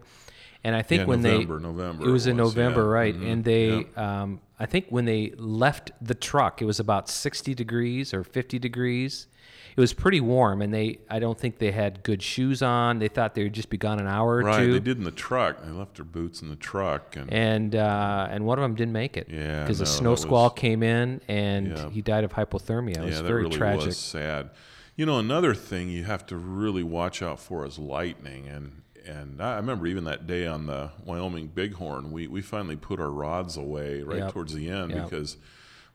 and 0.64 0.74
I 0.74 0.82
think 0.82 1.00
Yeah, 1.00 1.06
when 1.06 1.22
November, 1.22 1.58
they 1.58 1.62
November 1.62 2.08
it 2.08 2.10
was 2.10 2.26
it 2.26 2.30
in 2.32 2.36
November, 2.36 2.82
yeah. 2.82 2.88
right? 3.00 3.14
Mhm, 3.16 3.32
And 3.32 3.44
they 3.44 3.86
um, 3.96 4.40
I 4.60 4.66
think 4.66 4.86
when 4.90 5.04
they 5.04 5.32
left 5.36 5.92
the 6.02 6.14
truck, 6.14 6.60
it 6.60 6.64
was 6.64 6.80
about 6.80 7.08
60 7.08 7.54
degrees 7.54 8.12
or 8.12 8.24
50 8.24 8.58
degrees. 8.58 9.28
It 9.76 9.80
was 9.80 9.92
pretty 9.92 10.20
warm, 10.20 10.60
and 10.60 10.74
they 10.74 10.98
I 11.08 11.20
don't 11.20 11.38
think 11.38 11.58
they 11.58 11.70
had 11.70 12.02
good 12.02 12.20
shoes 12.20 12.62
on. 12.62 12.98
They 12.98 13.06
thought 13.06 13.36
they 13.36 13.44
would 13.44 13.52
just 13.52 13.70
be 13.70 13.76
gone 13.76 14.00
an 14.00 14.08
hour 14.08 14.38
or 14.38 14.42
Right, 14.42 14.58
two. 14.58 14.72
they 14.72 14.80
did 14.80 14.98
in 14.98 15.04
the 15.04 15.12
truck. 15.12 15.62
They 15.62 15.70
left 15.70 15.94
their 15.94 16.04
boots 16.04 16.42
in 16.42 16.48
the 16.48 16.56
truck, 16.56 17.14
and 17.14 17.32
And 17.32 17.76
uh, 17.76 18.26
and 18.28 18.44
one 18.44 18.58
of 18.58 18.62
them 18.62 18.74
didn't 18.74 18.92
make 18.94 19.16
it. 19.16 19.28
Yeah, 19.30 19.62
because 19.62 19.78
no, 19.78 19.84
that 19.84 19.90
snow 19.90 20.14
squall 20.16 20.44
was- 20.50 20.54
came 20.58 20.82
in, 20.82 21.20
and 21.28 21.78
he 21.92 22.02
died 22.02 22.24
of 22.24 22.32
hypothermia. 22.32 22.96
It 22.96 23.02
was 23.04 23.14
yeah, 23.14 23.22
that 23.22 23.28
very 23.28 23.42
really 23.44 23.56
tragic. 23.56 23.86
was 23.86 23.96
sad. 23.98 24.50
You 24.96 25.06
know, 25.06 25.20
another 25.20 25.54
thing 25.54 25.90
you 25.90 26.02
have 26.02 26.26
to 26.26 26.36
really 26.36 26.82
watch 26.82 27.22
out 27.22 27.38
for 27.38 27.64
is 27.64 27.78
lightning, 27.78 28.48
and 28.48 28.82
and 29.06 29.40
I 29.42 29.56
remember 29.56 29.86
even 29.86 30.04
that 30.04 30.26
day 30.26 30.46
on 30.46 30.66
the 30.66 30.90
Wyoming 31.04 31.48
Bighorn, 31.48 32.10
we 32.12 32.26
we 32.26 32.40
finally 32.42 32.76
put 32.76 33.00
our 33.00 33.10
rods 33.10 33.56
away 33.56 34.02
right 34.02 34.18
Yep. 34.18 34.32
towards 34.32 34.54
the 34.54 34.68
end 34.68 34.90
Yep. 34.92 35.04
because. 35.04 35.36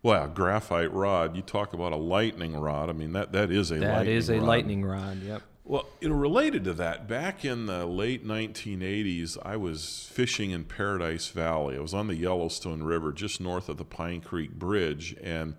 Well, 0.01 0.27
graphite 0.27 0.91
rod. 0.91 1.33
You 1.33 1.41
talk 1.41 1.71
about 1.73 1.93
a 1.93 1.95
lightning 1.95 2.57
rod. 2.57 2.89
I 2.89 2.91
mean, 2.91 3.13
that, 3.13 3.31
that 3.31 3.49
is 3.49 3.71
a 3.71 3.75
That 3.75 3.99
lightning 3.99 4.15
is 4.17 4.29
a 4.29 4.33
rod. 4.35 4.43
lightning 4.43 4.83
rod. 4.83 5.21
Yep. 5.23 5.41
Well, 5.63 5.85
you 6.01 6.09
know, 6.09 6.15
related 6.15 6.65
to 6.65 6.73
that, 6.73 7.07
back 7.07 7.45
in 7.45 7.67
the 7.67 7.85
late 7.85 8.27
1980s, 8.27 9.37
I 9.45 9.55
was 9.55 10.09
fishing 10.11 10.51
in 10.51 10.65
Paradise 10.65 11.29
Valley. 11.29 11.77
I 11.77 11.79
was 11.79 11.93
on 11.93 12.07
the 12.07 12.15
Yellowstone 12.17 12.83
River, 12.83 13.13
just 13.13 13.39
north 13.39 13.69
of 13.69 13.77
the 13.77 13.85
Pine 13.85 14.19
Creek 14.19 14.51
Bridge, 14.51 15.15
and 15.23 15.55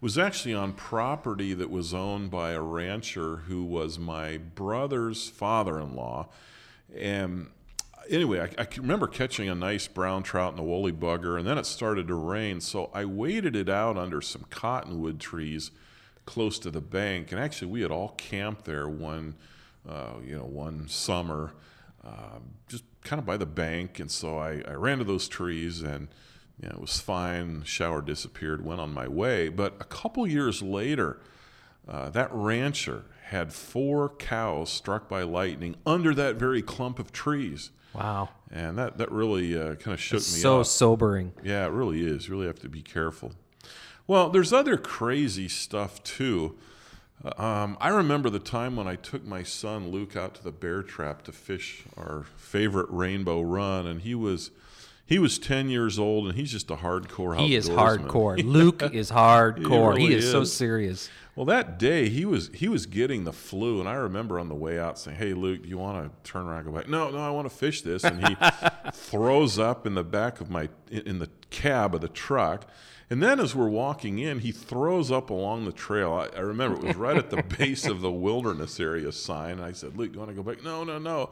was 0.00 0.16
actually 0.16 0.54
on 0.54 0.72
property 0.72 1.52
that 1.52 1.68
was 1.70 1.92
owned 1.92 2.30
by 2.30 2.52
a 2.52 2.62
rancher 2.62 3.36
who 3.46 3.62
was 3.62 3.98
my 3.98 4.38
brother's 4.38 5.28
father-in-law. 5.28 6.28
And 6.96 7.50
anyway, 8.10 8.40
I, 8.40 8.62
I 8.62 8.68
remember 8.76 9.06
catching 9.06 9.48
a 9.48 9.54
nice 9.54 9.86
brown 9.88 10.22
trout 10.22 10.52
in 10.52 10.56
the 10.56 10.62
woolly 10.62 10.92
bugger, 10.92 11.38
and 11.38 11.46
then 11.46 11.58
it 11.58 11.66
started 11.66 12.08
to 12.08 12.14
rain, 12.14 12.60
so 12.60 12.90
I 12.94 13.04
waded 13.04 13.56
it 13.56 13.68
out 13.68 13.96
under 13.96 14.20
some 14.20 14.44
cottonwood 14.50 15.20
trees 15.20 15.70
close 16.24 16.58
to 16.60 16.70
the 16.70 16.80
bank. 16.80 17.32
And 17.32 17.40
actually, 17.40 17.70
we 17.70 17.82
had 17.82 17.90
all 17.90 18.10
camped 18.10 18.64
there 18.64 18.88
one, 18.88 19.34
uh, 19.88 20.14
you 20.24 20.36
know, 20.36 20.44
one 20.44 20.88
summer, 20.88 21.52
um, 22.04 22.54
just 22.68 22.84
kind 23.02 23.18
of 23.18 23.26
by 23.26 23.36
the 23.36 23.46
bank. 23.46 23.98
And 23.98 24.10
so 24.10 24.38
I, 24.38 24.62
I 24.66 24.74
ran 24.74 24.98
to 24.98 25.04
those 25.04 25.28
trees, 25.28 25.82
and 25.82 26.08
it 26.62 26.80
was 26.80 27.00
fine. 27.00 27.64
Shower 27.64 28.02
disappeared, 28.02 28.64
went 28.64 28.80
on 28.80 28.92
my 28.92 29.08
way. 29.08 29.48
But 29.48 29.76
a 29.80 29.84
couple 29.84 30.26
years 30.26 30.62
later, 30.62 31.18
uh, 31.88 32.10
that 32.10 32.28
rancher 32.32 33.04
had 33.26 33.52
four 33.52 34.08
cows 34.10 34.70
struck 34.70 35.08
by 35.08 35.22
lightning 35.22 35.74
under 35.86 36.14
that 36.14 36.36
very 36.36 36.62
clump 36.62 36.98
of 36.98 37.12
trees. 37.12 37.70
Wow. 37.94 38.28
And 38.50 38.76
that, 38.78 38.98
that 38.98 39.10
really 39.10 39.58
uh, 39.58 39.74
kind 39.76 39.94
of 39.94 40.00
shook 40.00 40.18
me 40.18 40.20
So 40.20 40.60
up. 40.60 40.66
sobering. 40.66 41.32
Yeah, 41.42 41.66
it 41.66 41.70
really 41.70 42.06
is. 42.06 42.28
You 42.28 42.34
really 42.34 42.46
have 42.46 42.60
to 42.60 42.68
be 42.68 42.82
careful. 42.82 43.32
Well, 44.06 44.28
there's 44.30 44.52
other 44.52 44.76
crazy 44.76 45.48
stuff 45.48 46.02
too. 46.02 46.56
Uh, 47.24 47.42
Um, 47.42 47.76
I 47.80 47.88
remember 47.88 48.28
the 48.30 48.38
time 48.38 48.76
when 48.76 48.86
I 48.88 48.96
took 48.96 49.24
my 49.24 49.42
son 49.42 49.90
Luke 49.90 50.16
out 50.16 50.34
to 50.36 50.42
the 50.44 50.50
bear 50.52 50.82
trap 50.82 51.22
to 51.24 51.32
fish 51.32 51.84
our 51.96 52.24
favorite 52.36 52.88
rainbow 52.90 53.40
run, 53.42 53.86
and 53.86 54.02
he 54.02 54.14
was 54.14 54.50
he 55.04 55.18
was 55.18 55.38
10 55.38 55.68
years 55.68 55.98
old, 55.98 56.26
and 56.26 56.34
he's 56.36 56.50
just 56.52 56.70
a 56.70 56.76
hardcore. 56.76 57.36
He 57.38 57.54
is 57.54 57.68
hardcore. 57.68 58.42
Luke 58.44 58.82
is 58.94 59.10
hardcore. 59.10 59.96
he, 59.98 60.04
really 60.06 60.14
is, 60.16 60.30
so 60.30 60.44
serious. 60.44 61.10
Well, 61.34 61.46
that 61.46 61.78
day 61.78 62.10
he 62.10 62.26
was 62.26 62.50
he 62.52 62.68
was 62.68 62.84
getting 62.84 63.24
the 63.24 63.32
flu, 63.32 63.80
and 63.80 63.88
I 63.88 63.94
remember 63.94 64.38
on 64.38 64.48
the 64.48 64.54
way 64.54 64.78
out 64.78 64.98
saying, 64.98 65.16
"Hey, 65.16 65.32
Luke, 65.32 65.62
do 65.62 65.68
you 65.68 65.78
want 65.78 66.04
to 66.04 66.30
turn 66.30 66.46
around 66.46 66.58
and 66.58 66.66
go 66.66 66.72
back?" 66.72 66.88
No, 66.88 67.10
no, 67.10 67.18
I 67.18 67.30
want 67.30 67.48
to 67.48 67.56
fish 67.56 67.80
this. 67.80 68.04
And 68.04 68.26
he 68.28 68.36
throws 68.92 69.58
up 69.58 69.86
in 69.86 69.94
the 69.94 70.04
back 70.04 70.42
of 70.42 70.50
my 70.50 70.68
in 70.90 71.20
the 71.20 71.30
cab 71.48 71.94
of 71.94 72.02
the 72.02 72.08
truck. 72.08 72.66
And 73.08 73.22
then 73.22 73.40
as 73.40 73.54
we're 73.54 73.68
walking 73.68 74.18
in, 74.18 74.38
he 74.40 74.52
throws 74.52 75.10
up 75.10 75.30
along 75.30 75.64
the 75.64 75.72
trail. 75.72 76.12
I, 76.12 76.36
I 76.36 76.40
remember 76.40 76.78
it 76.78 76.84
was 76.84 76.96
right 76.96 77.16
at 77.16 77.30
the 77.30 77.42
base 77.58 77.86
of 77.86 78.00
the 78.00 78.10
wilderness 78.10 78.78
area 78.80 79.12
sign. 79.12 79.52
And 79.52 79.64
I 79.64 79.72
said, 79.72 79.96
Luke, 79.96 80.12
do 80.12 80.14
you 80.14 80.20
want 80.20 80.30
to 80.30 80.42
go 80.42 80.42
back? 80.42 80.62
No, 80.64 80.82
no, 80.82 80.98
no. 80.98 81.30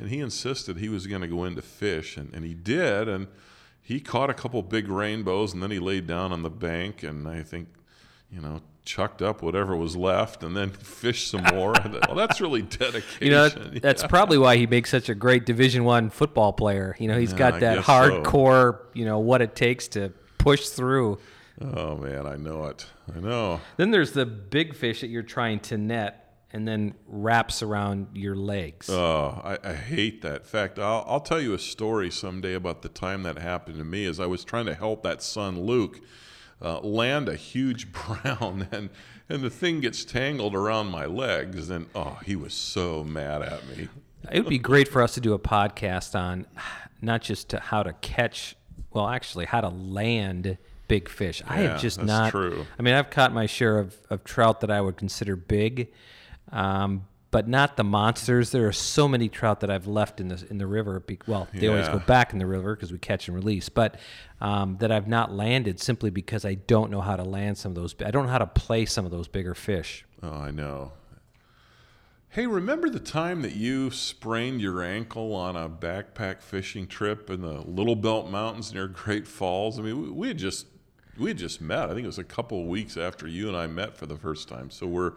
And 0.00 0.08
he 0.08 0.18
insisted 0.18 0.78
he 0.78 0.88
was 0.88 1.06
going 1.06 1.20
to 1.22 1.28
go 1.28 1.44
in 1.44 1.54
to 1.56 1.62
fish, 1.62 2.16
and, 2.16 2.34
and 2.34 2.44
he 2.44 2.54
did. 2.54 3.08
And 3.08 3.28
he 3.80 4.00
caught 4.00 4.30
a 4.30 4.34
couple 4.34 4.62
big 4.62 4.88
rainbows, 4.88 5.52
and 5.52 5.62
then 5.62 5.70
he 5.70 5.78
laid 5.78 6.06
down 6.06 6.32
on 6.32 6.42
the 6.42 6.50
bank, 6.50 7.02
and 7.02 7.28
I 7.28 7.42
think, 7.42 7.68
you 8.32 8.40
know, 8.40 8.60
chucked 8.84 9.22
up 9.22 9.42
whatever 9.42 9.76
was 9.76 9.96
left, 9.96 10.42
and 10.42 10.56
then 10.56 10.70
fished 10.70 11.28
some 11.30 11.42
more. 11.54 11.72
Well, 12.06 12.16
that's 12.16 12.40
really 12.40 12.62
dedication. 12.62 13.06
You 13.20 13.30
know, 13.30 13.48
that- 13.48 13.82
that's 13.82 14.02
probably 14.04 14.38
why 14.38 14.56
he 14.56 14.66
makes 14.66 14.90
such 14.90 15.08
a 15.08 15.14
great 15.14 15.46
Division 15.46 15.84
One 15.84 16.10
football 16.10 16.52
player. 16.52 16.96
You 16.98 17.08
know, 17.08 17.18
he's 17.18 17.32
Yeah, 17.32 17.38
got 17.38 17.60
that 17.60 17.76
guess 17.76 17.86
so. 17.86 17.92
hardcore. 17.92 18.78
You 18.94 19.04
know 19.04 19.18
what 19.18 19.42
it 19.42 19.54
takes 19.54 19.88
to 19.88 20.12
push 20.38 20.68
through. 20.68 21.18
Oh 21.60 21.96
man, 21.98 22.26
I 22.26 22.36
know 22.36 22.64
it. 22.66 22.86
I 23.14 23.20
know. 23.20 23.60
Then 23.76 23.90
there's 23.90 24.12
the 24.12 24.24
big 24.24 24.74
fish 24.74 25.02
that 25.02 25.08
you're 25.08 25.22
trying 25.22 25.60
to 25.60 25.76
net, 25.76 26.34
and 26.52 26.66
then 26.66 26.94
wraps 27.06 27.62
around 27.62 28.06
your 28.14 28.34
legs. 28.34 28.88
Oh, 28.88 29.40
I, 29.44 29.58
I 29.62 29.74
hate 29.74 30.22
that. 30.22 30.36
In 30.40 30.46
fact, 30.46 30.78
I'll, 30.78 31.04
I'll 31.06 31.20
tell 31.20 31.40
you 31.40 31.52
a 31.52 31.58
story 31.58 32.10
someday 32.10 32.54
about 32.54 32.80
the 32.82 32.88
time 32.88 33.24
that 33.24 33.36
happened 33.36 33.76
to 33.78 33.84
me 33.84 34.06
as 34.06 34.18
I 34.18 34.26
was 34.26 34.42
trying 34.42 34.64
to 34.66 34.74
help 34.74 35.02
that 35.02 35.22
son 35.22 35.60
Luke 35.60 36.00
uh, 36.62 36.80
land 36.80 37.28
a 37.28 37.36
huge 37.36 37.92
brown, 37.92 38.68
and 38.72 38.90
and 39.28 39.42
the 39.42 39.50
thing 39.50 39.80
gets 39.80 40.04
tangled 40.04 40.54
around 40.54 40.88
my 40.90 41.06
legs, 41.06 41.70
and 41.70 41.86
oh, 41.94 42.18
he 42.24 42.34
was 42.36 42.52
so 42.54 43.04
mad 43.04 43.42
at 43.42 43.66
me. 43.68 43.88
It 44.30 44.40
would 44.40 44.48
be 44.50 44.58
great 44.58 44.88
for 44.88 45.00
us 45.02 45.14
to 45.14 45.20
do 45.20 45.32
a 45.32 45.38
podcast 45.38 46.18
on 46.18 46.46
not 47.00 47.22
just 47.22 47.48
to 47.50 47.60
how 47.60 47.82
to 47.82 47.92
catch, 47.94 48.54
well, 48.90 49.08
actually, 49.08 49.46
how 49.46 49.60
to 49.62 49.68
land 49.70 50.58
big 50.88 51.08
fish. 51.08 51.42
I 51.48 51.62
Yeah, 51.62 51.68
have 51.72 51.80
just 51.80 51.98
that's 51.98 52.06
not. 52.08 52.30
true. 52.30 52.66
I 52.78 52.82
mean, 52.82 52.94
I've 52.94 53.08
caught 53.10 53.32
my 53.32 53.46
share 53.46 53.78
of, 53.78 53.96
of 54.10 54.24
trout 54.24 54.60
that 54.60 54.70
I 54.70 54.80
would 54.80 54.96
consider 54.96 55.36
big, 55.36 55.92
um, 56.52 57.06
but 57.30 57.46
not 57.46 57.76
the 57.76 57.84
monsters. 57.84 58.50
There 58.50 58.66
are 58.66 58.72
so 58.72 59.06
many 59.06 59.28
trout 59.28 59.60
that 59.60 59.70
I've 59.70 59.86
left 59.86 60.20
in 60.20 60.28
the 60.28 60.46
in 60.50 60.58
the 60.58 60.66
river. 60.66 61.00
Be, 61.00 61.18
well, 61.26 61.48
they 61.52 61.68
always 61.68 61.88
go 61.88 61.98
back 61.98 62.32
in 62.32 62.38
the 62.38 62.46
river 62.46 62.74
because 62.74 62.92
we 62.92 62.98
catch 62.98 63.28
and 63.28 63.34
release, 63.34 63.68
but 63.68 63.98
um, 64.40 64.76
that 64.80 64.90
I've 64.90 65.08
not 65.08 65.32
landed 65.32 65.80
simply 65.80 66.10
because 66.10 66.44
I 66.44 66.54
don't 66.54 66.90
know 66.90 67.00
how 67.00 67.16
to 67.16 67.24
land 67.24 67.58
some 67.58 67.72
of 67.72 67.76
those. 67.76 67.94
I 68.04 68.10
don't 68.10 68.26
know 68.26 68.32
how 68.32 68.38
to 68.38 68.46
play 68.46 68.86
some 68.86 69.04
of 69.04 69.10
those 69.10 69.28
bigger 69.28 69.54
fish. 69.54 70.04
Oh, 70.22 70.30
I 70.30 70.50
know. 70.50 70.92
Hey, 72.32 72.46
remember 72.46 72.88
the 72.88 73.00
time 73.00 73.42
that 73.42 73.56
you 73.56 73.90
sprained 73.90 74.60
your 74.60 74.84
ankle 74.84 75.34
on 75.34 75.56
a 75.56 75.68
backpack 75.68 76.42
fishing 76.42 76.86
trip 76.86 77.28
in 77.28 77.40
the 77.40 77.60
Little 77.62 77.96
Belt 77.96 78.30
Mountains 78.30 78.72
near 78.72 78.86
Great 78.86 79.26
Falls? 79.26 79.80
I 79.80 79.82
mean, 79.82 80.00
we, 80.00 80.10
we 80.10 80.28
had 80.28 80.38
just 80.38 80.66
we 81.18 81.30
had 81.30 81.38
just 81.38 81.60
met. 81.60 81.90
I 81.90 81.94
think 81.94 82.04
it 82.04 82.06
was 82.06 82.18
a 82.18 82.24
couple 82.24 82.60
of 82.60 82.66
weeks 82.66 82.96
after 82.96 83.26
you 83.26 83.48
and 83.48 83.56
I 83.56 83.66
met 83.66 83.96
for 83.96 84.06
the 84.06 84.16
first 84.16 84.48
time. 84.48 84.70
So 84.70 84.86
we're, 84.86 85.12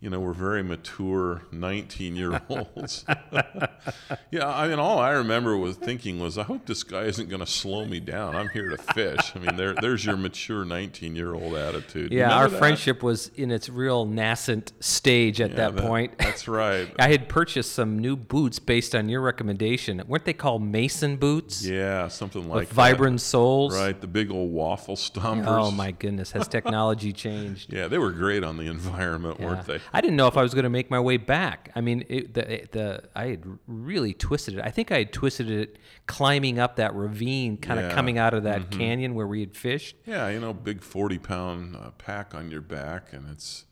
you 0.00 0.08
know, 0.08 0.20
we're 0.20 0.32
very 0.32 0.62
mature 0.62 1.42
19 1.50 2.14
year 2.14 2.40
olds. 2.48 3.04
yeah, 4.30 4.46
I 4.48 4.68
mean, 4.68 4.78
all 4.78 5.00
I 5.00 5.10
remember 5.10 5.56
was 5.56 5.74
thinking 5.76 6.20
was, 6.20 6.38
I 6.38 6.44
hope 6.44 6.66
this 6.66 6.84
guy 6.84 7.02
isn't 7.02 7.28
going 7.28 7.40
to 7.40 7.46
slow 7.46 7.84
me 7.84 7.98
down. 7.98 8.36
I'm 8.36 8.48
here 8.50 8.68
to 8.68 8.76
fish. 8.76 9.32
I 9.34 9.40
mean, 9.40 9.56
there, 9.56 9.74
there's 9.74 10.04
your 10.04 10.16
mature 10.16 10.64
19 10.64 11.16
year 11.16 11.34
old 11.34 11.54
attitude. 11.54 12.12
Yeah, 12.12 12.32
our 12.32 12.48
that? 12.48 12.58
friendship 12.58 13.02
was 13.02 13.32
in 13.34 13.50
its 13.50 13.68
real 13.68 14.06
nascent 14.06 14.72
stage 14.78 15.40
at 15.40 15.50
Yeah, 15.50 15.70
that, 15.70 15.76
point. 15.76 16.16
That's 16.18 16.46
right. 16.46 16.94
I 17.00 17.08
had 17.08 17.28
purchased 17.28 17.72
some 17.72 17.98
new 17.98 18.14
boots 18.14 18.60
based 18.60 18.94
on 18.94 19.08
your 19.08 19.20
recommendation. 19.20 20.00
Weren't 20.06 20.26
they 20.26 20.32
called 20.32 20.62
Mason 20.62 21.16
boots? 21.16 21.64
Yeah, 21.64 22.06
something 22.06 22.48
like 22.48 22.68
with 22.68 22.70
that. 22.70 22.96
Vibram 22.96 23.18
soles. 23.18 23.74
Right, 23.74 24.00
the 24.00 24.06
big 24.06 24.30
old 24.30 24.52
waffle 24.52 24.92
oh, 24.92 24.96
stompers. 24.96 25.46
Oh 25.48 25.72
my 25.72 25.90
goodness, 25.90 26.30
has 26.32 26.46
technology 26.46 27.12
changed? 27.24 27.72
Yeah, 27.72 27.88
they 27.88 27.98
were 27.98 28.12
great 28.12 28.44
on 28.44 28.58
the 28.58 28.66
environment, 28.66 29.38
Yeah. 29.40 29.46
weren't 29.46 29.66
they? 29.66 29.80
I 29.92 30.00
didn't 30.00 30.16
know 30.16 30.26
if 30.26 30.36
I 30.36 30.42
was 30.42 30.52
going 30.54 30.64
to 30.64 30.68
make 30.70 30.90
my 30.90 31.00
way 31.00 31.16
back. 31.16 31.70
I 31.74 31.80
mean, 31.80 32.04
it, 32.08 32.34
the 32.34 32.66
the 32.72 33.04
I 33.14 33.26
had 33.28 33.44
really 33.66 34.12
twisted 34.14 34.54
it. 34.58 34.60
I 34.64 34.70
think 34.70 34.92
I 34.92 34.98
had 34.98 35.12
twisted 35.12 35.50
it 35.50 35.78
climbing 36.06 36.58
up 36.58 36.76
that 36.76 36.94
ravine, 36.94 37.56
kind 37.56 37.80
of 37.80 37.92
coming 37.92 38.18
out 38.18 38.34
of 38.34 38.42
that 38.44 38.70
canyon 38.70 39.14
where 39.14 39.26
we 39.26 39.40
had 39.40 39.56
fished. 39.56 39.96
Yeah, 40.06 40.28
you 40.28 40.40
know, 40.40 40.52
big 40.52 40.82
40 40.82 41.18
pound 41.18 41.76
uh, 41.76 41.90
pack 41.98 42.34
on 42.34 42.50
your 42.50 42.60
back, 42.62 43.12
and 43.12 43.28
it's 43.30 43.64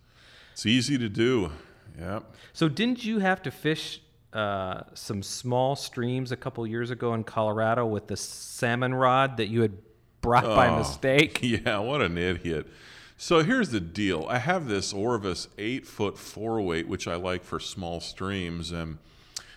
it's 0.53 0.67
easy 0.67 0.97
to 0.99 1.09
do. 1.09 1.53
Yeah. 1.99 2.21
So 2.53 2.69
didn't 2.69 3.05
you 3.05 3.19
have 3.21 3.43
to 3.43 3.51
fish 3.51 4.01
uh, 4.33 4.83
some 4.95 5.23
small 5.23 5.77
streams 5.77 6.31
a 6.33 6.37
couple 6.37 6.67
years 6.67 6.91
ago 6.91 7.15
in 7.15 7.25
Colorado 7.25 7.87
with 7.87 8.07
the 8.07 8.17
salmon 8.17 8.93
rod 8.95 9.39
that 9.39 9.47
you 9.49 9.63
had 9.63 9.73
brought 10.21 10.45
by 10.45 10.69
Oh. 10.69 10.79
mistake? 10.79 11.41
Yeah, 11.43 11.79
what 11.79 12.03
an 12.03 12.19
idiot. 12.19 12.67
So 13.19 13.43
here's 13.43 13.71
the 13.71 13.81
deal. 13.81 14.27
I 14.29 14.39
have 14.39 14.69
this 14.69 14.93
Orvis 14.93 15.49
eight 15.57 15.87
foot 15.87 16.19
four 16.19 16.61
weight, 16.61 16.87
which 16.87 17.09
I 17.09 17.15
like 17.15 17.45
for 17.45 17.59
small 17.59 18.01
streams, 18.01 18.71
and 18.71 18.99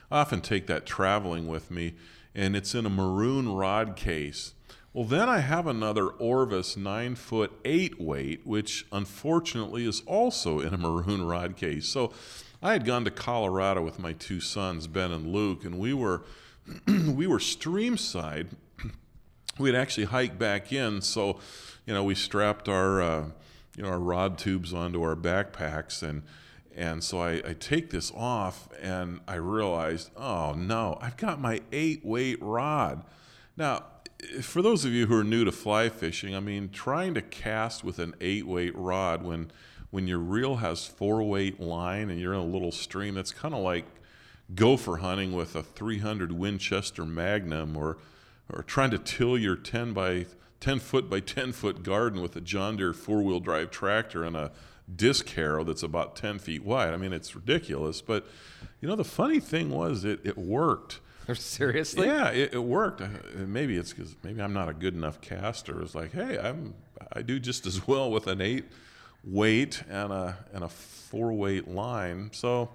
I 0.09 0.21
often 0.21 0.39
take 0.39 0.67
that 0.67 0.85
traveling 0.85 1.45
with 1.45 1.69
me, 1.69 1.95
and 2.33 2.55
it's 2.55 2.73
in 2.73 2.85
a 2.85 2.89
maroon 2.89 3.49
rod 3.49 3.97
case. 3.97 4.53
Well, 4.93 5.03
then 5.03 5.27
I 5.27 5.39
have 5.39 5.67
another 5.67 6.07
Orvis 6.07 6.77
nine 6.77 7.15
foot 7.15 7.51
eight 7.65 7.99
weight, 7.99 8.47
which 8.47 8.85
unfortunately 8.93 9.85
is 9.85 10.03
also 10.05 10.61
in 10.61 10.73
a 10.73 10.77
maroon 10.77 11.25
rod 11.25 11.57
case. 11.57 11.85
So 11.85 12.13
I 12.63 12.71
had 12.71 12.85
gone 12.85 13.03
to 13.05 13.11
Colorado 13.11 13.81
with 13.81 13.99
my 13.99 14.13
two 14.13 14.39
sons, 14.39 14.87
Ben 14.87 15.11
and 15.11 15.27
Luke, 15.33 15.65
and 15.65 15.77
we 15.77 15.93
were 15.93 16.23
we 16.87 17.27
were 17.27 17.39
streamside 17.39 18.47
We 19.59 19.67
had 19.69 19.77
actually 19.77 20.05
hiked 20.05 20.39
back 20.39 20.71
in. 20.71 21.01
So, 21.01 21.39
you 21.85 21.93
know, 21.93 22.03
we 22.05 22.15
strapped 22.15 22.69
our, 22.69 23.01
uh, 23.01 23.25
you 23.79 23.85
know, 23.85 23.91
our 23.91 23.99
rod 23.99 24.37
tubes 24.37 24.73
onto 24.73 25.01
our 25.01 25.15
backpacks, 25.15 26.03
and 26.03 26.23
and 26.75 27.01
so 27.01 27.21
I, 27.21 27.35
I 27.35 27.55
take 27.57 27.91
this 27.91 28.11
off, 28.13 28.67
and 28.81 29.21
I 29.25 29.35
realized, 29.35 30.11
oh 30.17 30.51
no, 30.51 30.97
I've 31.01 31.15
got 31.15 31.39
my 31.39 31.61
eight 31.71 32.05
weight 32.05 32.39
rod. 32.41 33.05
Now, 33.55 33.85
for 34.41 34.61
those 34.61 34.83
of 34.83 34.91
you 34.91 35.05
who 35.05 35.17
are 35.17 35.23
new 35.23 35.45
to 35.45 35.53
fly 35.53 35.87
fishing, 35.87 36.35
I 36.35 36.41
mean, 36.41 36.71
trying 36.71 37.13
to 37.13 37.21
cast 37.21 37.85
with 37.85 37.99
an 37.99 38.15
eight 38.19 38.45
weight 38.45 38.75
rod 38.75 39.23
when 39.23 39.49
when 39.91 40.07
your 40.07 40.19
reel 40.19 40.57
has 40.57 40.85
four 40.85 41.23
weight 41.23 41.61
line 41.61 42.09
and 42.09 42.19
you're 42.19 42.33
in 42.33 42.39
a 42.41 42.45
little 42.45 42.73
stream, 42.73 43.15
that's 43.15 43.31
kind 43.31 43.55
of 43.55 43.61
like 43.61 43.85
gopher 44.53 44.97
hunting 44.97 45.31
with 45.31 45.55
a 45.55 45.63
300 45.63 46.33
Winchester 46.33 47.05
Magnum 47.05 47.77
or 47.77 47.97
or 48.51 48.61
trying 48.61 48.91
to 48.91 48.97
till 48.97 49.37
your 49.37 49.55
10 49.55 49.93
by 49.93 50.25
10 50.59 50.79
foot 50.79 51.09
by 51.09 51.19
10 51.19 51.51
foot 51.53 51.83
garden 51.83 52.21
with 52.21 52.35
a 52.35 52.41
John 52.41 52.77
Deere 52.77 52.93
four 52.93 53.21
wheel 53.23 53.39
drive 53.39 53.71
tractor 53.71 54.23
and 54.23 54.35
a 54.35 54.51
disc 54.93 55.29
harrow 55.29 55.63
that's 55.63 55.83
about 55.83 56.15
10 56.15 56.39
feet 56.39 56.63
wide. 56.63 56.93
I 56.93 56.97
mean, 56.97 57.13
it's 57.13 57.35
ridiculous. 57.35 58.01
But, 58.01 58.25
you 58.81 58.87
know, 58.87 58.95
the 58.95 59.03
funny 59.03 59.39
thing 59.39 59.69
was 59.69 60.03
it, 60.03 60.19
it 60.23 60.37
worked. 60.37 60.99
Seriously? 61.33 62.07
Yeah, 62.07 62.29
it, 62.29 62.53
it 62.55 62.63
worked. 62.63 63.01
Uh, 63.01 63.07
Maybe 63.35 63.77
it's 63.77 63.93
because 63.93 64.15
maybe 64.23 64.41
I'm 64.41 64.53
not 64.53 64.67
a 64.67 64.73
good 64.73 64.95
enough 64.95 65.21
caster. 65.21 65.81
It's 65.81 65.93
like, 65.95 66.11
hey, 66.11 66.39
I'm 66.39 66.73
I 67.13 67.21
do 67.21 67.39
just 67.39 67.65
as 67.65 67.87
well 67.87 68.11
with 68.11 68.27
an 68.27 68.41
eight 68.41 68.65
weight 69.23 69.83
and 69.89 70.11
a 70.11 70.37
and 70.53 70.63
a 70.63 70.69
four 70.69 71.31
weight 71.33 71.67
line. 71.67 72.31
So 72.33 72.69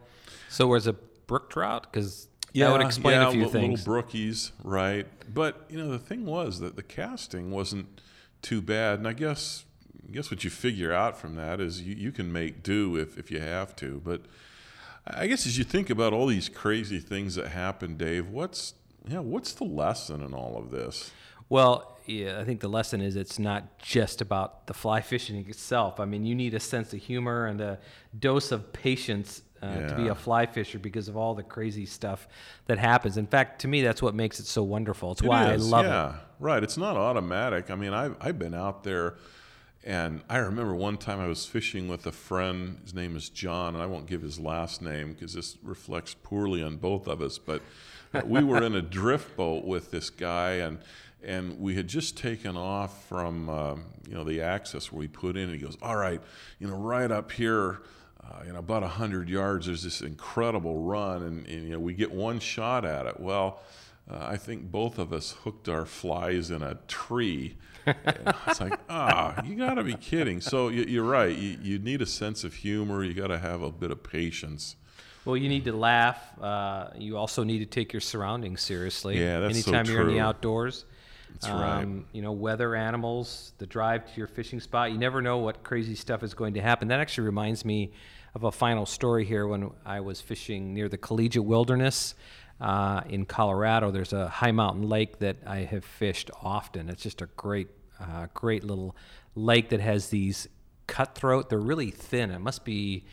So 0.49 0.69
was 0.69 0.87
it 0.87 1.27
brook 1.27 1.51
trout? 1.51 1.89
Because 1.91 2.29
that 2.55 2.73
would 2.73 2.87
explain 2.87 3.21
yeah, 3.21 3.29
a 3.29 3.33
few 3.33 3.45
li- 3.47 3.51
things. 3.51 3.87
Little 3.87 4.03
brookies, 4.03 4.53
right? 4.63 5.07
But 5.33 5.65
you 5.69 5.79
know, 5.79 5.91
the 5.91 5.99
thing 5.99 6.25
was 6.25 6.61
that 6.61 6.77
the 6.77 6.83
casting 6.83 7.51
wasn't 7.51 8.01
too 8.43 8.63
bad, 8.63 8.99
and 8.99 9.09
I 9.09 9.13
guess 9.13 9.65
I 10.09 10.13
guess 10.13 10.31
what 10.31 10.45
you 10.45 10.51
figure 10.51 10.93
out 10.93 11.17
from 11.19 11.35
that 11.37 11.61
is 11.61 11.83
you, 11.83 11.95
you 11.95 12.13
can 12.13 12.33
make 12.33 12.63
do 12.63 12.97
if 12.97 13.19
if 13.19 13.31
you 13.31 13.41
have 13.41 13.75
to. 13.77 14.01
But 14.05 14.23
I 15.07 15.27
guess 15.27 15.47
as 15.47 15.59
you 15.59 15.65
think 15.65 15.91
about 15.91 16.13
all 16.13 16.27
these 16.27 16.49
crazy 16.49 17.01
things 17.01 17.35
that 17.35 17.49
happen, 17.49 17.97
Dave, 17.97 18.29
what's 18.29 18.75
yeah, 19.07 19.19
what's 19.19 19.53
the 19.53 19.65
lesson 19.65 20.23
in 20.23 20.33
all 20.33 20.57
of 20.57 20.71
this? 20.71 21.11
Well, 21.49 21.99
yeah, 22.07 22.41
I 22.41 22.45
think 22.45 22.61
the 22.61 22.69
lesson 22.69 23.01
is 23.01 23.17
it's 23.17 23.39
not 23.39 23.79
just 23.79 24.21
about 24.21 24.67
the 24.67 24.75
fly 24.75 25.01
fishing 25.01 25.37
itself. 25.49 26.01
I 26.01 26.05
mean, 26.05 26.25
you 26.25 26.35
need 26.35 26.55
a 26.55 26.61
sense 26.61 26.93
of 26.93 27.01
humor 27.01 27.47
and 27.47 27.61
a 27.61 27.79
dose 28.19 28.53
of 28.53 28.73
patience 28.73 29.43
uh, 29.65 29.89
to 29.89 29.95
be 29.97 30.09
a 30.09 30.15
fly 30.15 30.47
fisher 30.47 30.79
because 30.79 31.09
of 31.09 31.17
all 31.17 31.35
the 31.35 31.43
crazy 31.43 31.87
stuff 31.87 32.29
that 32.67 32.79
happens. 32.79 33.17
In 33.17 33.27
fact, 33.27 33.61
to 33.63 33.69
me, 33.69 33.83
that's 33.83 34.03
what 34.03 34.15
makes 34.15 34.41
it 34.41 34.47
so 34.47 34.63
wonderful. 34.63 35.13
It's 35.13 35.23
It 35.23 35.27
why 35.29 35.53
is, 35.53 35.67
I 35.67 35.77
love 35.77 35.87
yeah, 35.87 36.09
it. 36.09 36.13
Yeah, 36.13 36.19
right. 36.41 36.63
It's 36.63 36.77
not 36.77 36.97
automatic. 36.97 37.71
I 37.71 37.75
mean, 37.75 37.93
I've, 37.93 38.17
I've 38.21 38.39
been 38.39 38.55
out 38.55 38.85
there, 38.85 39.15
and 39.83 40.23
I 40.29 40.39
remember 40.39 40.75
one 40.75 40.97
time 40.97 41.21
I 41.21 41.27
was 41.27 41.47
fishing 41.47 41.89
with 41.89 42.07
a 42.07 42.13
friend. 42.13 42.79
His 42.83 42.95
name 42.95 43.17
is 43.17 43.29
John, 43.29 43.75
and 43.75 43.83
I 43.83 43.87
won't 43.87 44.07
give 44.07 44.23
his 44.23 44.39
last 44.39 44.83
name 44.83 45.13
because 45.15 45.35
this 45.35 45.57
reflects 45.63 46.15
poorly 46.23 46.63
on 46.63 46.77
both 46.77 47.07
of 47.07 47.23
us. 47.23 47.39
But 47.39 47.63
uh, 48.13 48.23
we 48.27 48.45
were 48.45 48.63
in 48.63 48.75
a 48.75 48.83
drift 48.83 49.37
boat 49.37 49.65
with 49.65 49.91
this 49.91 50.11
guy, 50.11 50.53
and 50.55 50.79
and 51.23 51.59
we 51.59 51.75
had 51.75 51.89
just 51.89 52.19
taken 52.19 52.55
off 52.57 53.09
from 53.09 53.49
um, 53.49 53.85
you 54.07 54.15
know 54.15 54.25
the 54.25 54.43
access 54.43 54.93
where 54.93 55.01
we 55.01 55.09
put 55.09 55.37
in. 55.37 55.45
And 55.45 55.53
he 55.53 55.59
goes, 55.59 55.79
"All 55.81 55.97
right, 55.97 56.21
you 56.59 56.67
know, 56.67 56.77
right 56.77 57.11
up 57.11 57.33
here." 57.33 57.81
Uh, 58.31 58.45
you 58.47 58.53
know, 58.53 58.59
about 58.59 58.83
100 58.83 59.29
yards, 59.29 59.67
there's 59.67 59.83
this 59.83 60.01
incredible 60.01 60.81
run, 60.81 61.23
and, 61.23 61.47
and 61.47 61.65
you 61.65 61.71
know, 61.71 61.81
we 61.81 61.95
get 61.95 62.13
one 62.13 62.41
shot 62.41 62.85
at 62.85 63.07
it. 63.07 63.21
Well, 63.21 63.61
uh, 64.11 64.19
I 64.21 64.37
think 64.37 64.71
both 64.71 64.99
of 64.99 65.13
us 65.13 65.33
hooked 65.45 65.69
our 65.69 65.87
flies 65.87 66.51
in 66.51 66.63
a 66.63 66.77
tree. 66.89 67.57
And 67.87 68.35
it's 68.47 68.63
like, 68.63 68.81
ah, 68.89 69.45
you 69.45 69.57
got 69.57 69.75
to 69.75 69.85
be 69.85 69.93
kidding. 69.93 70.41
So 70.41 70.69
you, 70.69 70.85
you're 70.85 71.05
right. 71.05 71.37
You, 71.37 71.59
you 71.61 71.79
need 71.79 72.01
a 72.01 72.07
sense 72.07 72.43
of 72.43 72.55
humor. 72.55 73.05
You 73.05 73.13
got 73.13 73.27
to 73.27 73.39
have 73.39 73.61
a 73.61 73.71
bit 73.71 73.91
of 73.91 74.03
patience. 74.03 74.77
Well, 75.27 75.37
you 75.37 75.51
need 75.51 75.67
to 75.67 75.75
laugh. 75.75 76.19
Uh, 76.41 76.89
you 76.97 77.19
also 77.19 77.45
need 77.45 77.59
to 77.59 77.67
take 77.67 77.93
your 77.93 78.01
surroundings 78.01 78.63
seriously. 78.63 79.21
Yeah, 79.21 79.41
that's 79.41 79.63
so 79.63 79.71
Anytime 79.71 79.93
you're 79.93 80.09
in 80.09 80.15
the 80.15 80.21
outdoors. 80.21 80.87
That's 81.35 81.53
right. 81.53 81.87
You 82.13 82.23
know, 82.23 82.33
weather, 82.33 82.75
animals, 82.75 83.53
the 83.59 83.67
drive 83.67 84.07
to 84.07 84.17
your 84.17 84.27
fishing 84.27 84.61
spot. 84.61 84.93
You 84.93 84.99
never 84.99 85.21
know 85.21 85.39
what 85.39 85.63
crazy 85.63 85.95
stuff 85.95 86.23
is 86.23 86.33
going 86.35 86.55
to 86.55 86.61
happen. 86.61 86.89
That 86.89 87.01
actually 87.01 87.27
reminds 87.27 87.65
me 87.65 87.93
of 88.35 88.45
a 88.45 88.53
final 88.53 88.87
story 88.87 89.25
here 89.25 89.47
when 89.47 89.71
I 89.85 90.01
was 90.01 90.21
fishing 90.21 90.75
near 90.75 90.89
the 90.89 90.99
Collegiate 90.99 91.45
Wilderness 91.45 92.15
uh, 92.61 93.03
in 93.09 93.27
Colorado. 93.27 93.91
There's 93.91 94.13
a 94.13 94.29
high 94.29 94.53
mountain 94.53 94.89
lake 94.89 95.19
that 95.19 95.37
I 95.47 95.59
have 95.59 95.85
fished 95.85 96.31
often. 96.43 96.89
It's 96.89 97.03
just 97.03 97.21
a 97.23 97.27
great, 97.37 97.69
uh, 98.01 98.27
great 98.35 98.65
little 98.65 98.97
lake 99.35 99.69
that 99.71 99.81
has 99.81 100.09
these 100.09 100.49
cutthroat. 100.87 101.49
They're 101.51 101.59
really 101.59 101.91
thin. 101.91 102.31
It 102.31 102.41
must 102.41 102.65
be. 102.65 103.05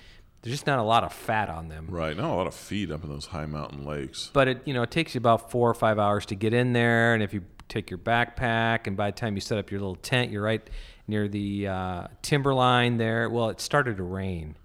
There's 0.41 0.55
just 0.55 0.65
not 0.65 0.79
a 0.79 0.83
lot 0.83 1.03
of 1.03 1.13
fat 1.13 1.49
on 1.49 1.67
them. 1.67 1.87
Right. 1.87 2.17
Not 2.17 2.31
a 2.31 2.33
lot 2.33 2.47
of 2.47 2.55
feed 2.55 2.91
up 2.91 3.03
in 3.03 3.09
those 3.09 3.27
high 3.27 3.45
mountain 3.45 3.85
lakes. 3.85 4.31
But 4.33 4.47
it 4.47 4.61
you 4.65 4.73
know 4.73 4.81
it 4.81 4.91
takes 4.91 5.13
you 5.13 5.19
about 5.19 5.51
four 5.51 5.69
or 5.69 5.75
five 5.75 5.99
hours 5.99 6.25
to 6.27 6.35
get 6.35 6.53
in 6.53 6.73
there, 6.73 7.13
and 7.13 7.21
if 7.21 7.33
you 7.33 7.43
take 7.71 7.89
your 7.89 7.97
backpack, 7.97 8.85
and 8.85 8.97
by 8.97 9.11
the 9.11 9.15
time 9.15 9.35
you 9.35 9.41
set 9.41 9.57
up 9.57 9.71
your 9.71 9.79
little 9.79 9.95
tent, 9.95 10.29
you're 10.29 10.43
right 10.43 10.69
near 11.07 11.27
the 11.27 11.67
uh, 11.67 12.07
timberline 12.21 12.97
there. 12.97 13.29
Well, 13.29 13.49
it 13.49 13.61
started 13.61 13.97
to 13.97 14.03
rain, 14.03 14.55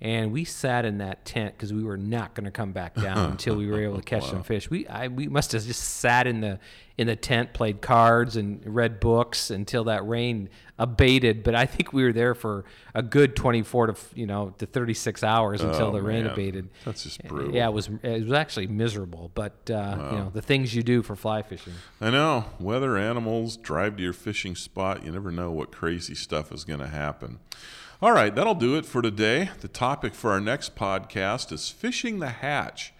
and 0.00 0.30
we 0.30 0.44
sat 0.44 0.84
in 0.84 0.98
that 0.98 1.24
tent 1.24 1.54
because 1.56 1.72
we 1.72 1.82
were 1.82 1.96
not 1.96 2.34
going 2.34 2.44
to 2.44 2.50
come 2.50 2.72
back 2.72 2.94
down 3.00 3.30
until 3.30 3.56
we 3.56 3.66
were 3.66 3.82
able 3.82 3.96
to 3.96 4.02
catch 4.02 4.26
some 4.26 4.42
fish. 4.42 4.68
We 4.70 4.86
I, 4.86 5.08
we 5.08 5.26
must 5.28 5.52
have 5.52 5.64
just 5.64 5.82
sat 5.82 6.26
in 6.26 6.40
the 6.40 6.58
in 6.98 7.06
the 7.06 7.16
tent, 7.16 7.52
played 7.52 7.82
cards, 7.82 8.36
and 8.36 8.62
read 8.64 9.00
books 9.00 9.50
until 9.50 9.84
that 9.84 10.06
rain 10.08 10.48
abated. 10.78 11.42
But 11.42 11.54
I 11.54 11.66
think 11.66 11.92
we 11.92 12.02
were 12.02 12.12
there 12.12 12.34
for 12.34 12.64
a 12.94 13.02
good 13.02 13.36
24 13.36 13.86
to 13.88 13.94
you 14.14 14.26
know 14.26 14.54
to 14.58 14.66
36 14.66 15.22
hours 15.22 15.60
until 15.62 15.88
Oh, 15.88 15.92
the 15.92 16.02
rain 16.02 16.24
man. 16.24 16.32
abated. 16.32 16.68
That's 16.84 17.02
just 17.04 17.22
brutal. 17.26 17.54
Yeah, 17.54 17.68
it 17.68 17.72
was 17.72 17.88
it 18.02 18.22
was 18.24 18.32
actually 18.32 18.66
miserable, 18.66 19.30
but 19.34 19.70
uh, 19.70 20.08
you 20.12 20.18
know 20.18 20.30
the 20.32 20.42
things 20.42 20.74
you 20.74 20.82
do 20.82 21.02
for 21.02 21.16
fly 21.16 21.42
fishing. 21.42 21.72
I 22.00 22.10
know. 22.10 22.44
Weather, 22.60 22.96
animals, 22.98 23.56
drive 23.56 23.96
to 23.96 24.02
your 24.02 24.12
fishing 24.12 24.54
spot. 24.56 25.04
You 25.04 25.12
never 25.12 25.30
know 25.30 25.50
what 25.50 25.72
crazy 25.72 26.14
stuff 26.14 26.52
is 26.52 26.64
going 26.64 26.80
to 26.80 26.86
happen. 26.88 27.38
All 28.02 28.12
right, 28.12 28.34
that'll 28.34 28.54
do 28.54 28.76
it 28.76 28.84
for 28.84 29.00
today. 29.00 29.48
The 29.60 29.68
topic 29.68 30.14
for 30.14 30.30
our 30.30 30.40
next 30.40 30.76
podcast 30.76 31.50
is 31.50 31.70
fishing 31.70 32.18
the 32.18 32.28
hatch. 32.28 32.92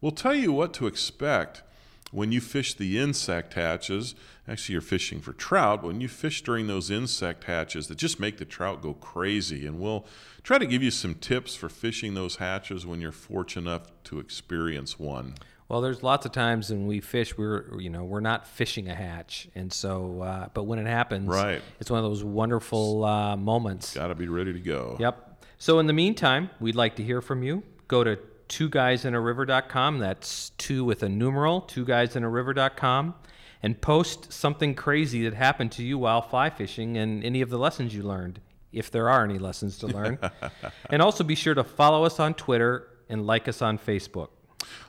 We'll 0.00 0.12
tell 0.12 0.36
you 0.36 0.52
what 0.52 0.72
to 0.74 0.86
expect 0.86 1.64
when 2.12 2.30
you 2.30 2.40
fish 2.40 2.72
the 2.72 2.96
insect 2.96 3.54
hatches. 3.54 4.14
Actually, 4.46 4.74
you're 4.74 4.82
fishing 4.82 5.20
for 5.20 5.32
trout. 5.32 5.82
When 5.82 6.00
you 6.00 6.06
fish 6.06 6.42
during 6.42 6.68
those 6.68 6.92
insect 6.92 7.42
hatches 7.44 7.88
that 7.88 7.98
just 7.98 8.20
make 8.20 8.38
the 8.38 8.44
trout 8.44 8.82
go 8.82 8.94
crazy, 8.94 9.66
and 9.66 9.80
we'll 9.80 10.06
try 10.44 10.58
to 10.58 10.66
give 10.66 10.80
you 10.80 10.92
some 10.92 11.16
tips 11.16 11.56
for 11.56 11.68
fishing 11.68 12.14
those 12.14 12.36
hatches 12.36 12.86
when 12.86 13.00
you're 13.00 13.10
fortunate 13.10 13.68
enough 13.68 13.90
to 14.04 14.20
experience 14.20 14.96
one. 14.96 15.34
Well, 15.68 15.80
there's 15.80 16.02
lots 16.02 16.24
of 16.26 16.32
times 16.32 16.70
when 16.70 16.86
we 16.86 17.00
fish, 17.00 17.36
we're 17.36 17.80
you 17.80 17.90
know 17.90 18.04
we're 18.04 18.20
not 18.20 18.46
fishing 18.46 18.88
a 18.88 18.94
hatch, 18.94 19.48
and 19.54 19.72
so 19.72 20.22
uh, 20.22 20.48
but 20.54 20.64
when 20.64 20.78
it 20.78 20.86
happens, 20.86 21.26
Right. 21.28 21.60
it's 21.80 21.90
one 21.90 21.98
of 21.98 22.04
those 22.04 22.22
wonderful 22.22 23.04
uh, 23.04 23.36
moments. 23.36 23.92
Got 23.94 24.08
to 24.08 24.14
be 24.14 24.28
ready 24.28 24.52
to 24.52 24.60
go. 24.60 24.96
Yep. 25.00 25.44
So 25.58 25.78
in 25.80 25.86
the 25.86 25.92
meantime, 25.92 26.50
we'd 26.60 26.76
like 26.76 26.96
to 26.96 27.02
hear 27.02 27.20
from 27.20 27.42
you. 27.42 27.62
Go 27.88 28.04
to 28.04 28.18
two 28.46 28.68
guys 28.68 29.04
in 29.04 29.14
a 29.14 29.20
river.com. 29.20 29.98
That's 29.98 30.50
two 30.50 30.84
with 30.84 31.02
a 31.02 31.08
numeral, 31.08 31.62
two 31.62 31.84
guys 31.84 32.14
in 32.14 32.22
a 32.22 32.28
river.com, 32.28 33.14
and 33.62 33.80
post 33.80 34.32
something 34.32 34.74
crazy 34.76 35.24
that 35.24 35.34
happened 35.34 35.72
to 35.72 35.82
you 35.82 35.98
while 35.98 36.22
fly 36.22 36.48
fishing 36.50 36.96
and 36.96 37.24
any 37.24 37.40
of 37.40 37.50
the 37.50 37.58
lessons 37.58 37.92
you 37.94 38.02
learned. 38.04 38.40
if 38.72 38.90
there 38.90 39.08
are 39.08 39.24
any 39.24 39.38
lessons 39.38 39.78
to 39.78 39.86
learn. 39.86 40.18
and 40.90 41.00
also 41.02 41.24
be 41.24 41.34
sure 41.34 41.54
to 41.54 41.64
follow 41.64 42.04
us 42.04 42.20
on 42.20 42.34
Twitter 42.34 42.86
and 43.08 43.26
like 43.26 43.48
us 43.48 43.62
on 43.62 43.78
Facebook. 43.78 44.28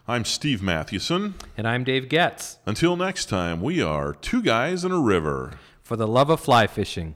I'm 0.08 0.26
Steve 0.26 0.62
Mathewson. 0.62 1.36
And 1.58 1.68
I'm 1.68 1.84
Dave 1.84 2.10
Getz. 2.10 2.60
Until 2.66 2.96
next 2.96 3.28
time, 3.28 3.62
we 3.62 3.82
are 3.82 4.14
two 4.14 4.42
guys 4.42 4.86
in 4.86 4.92
a 4.92 5.00
river. 5.00 5.54
For 5.84 5.96
the 5.96 6.08
love 6.08 6.30
of 6.30 6.40
fly 6.40 6.68
fishing. 6.68 7.16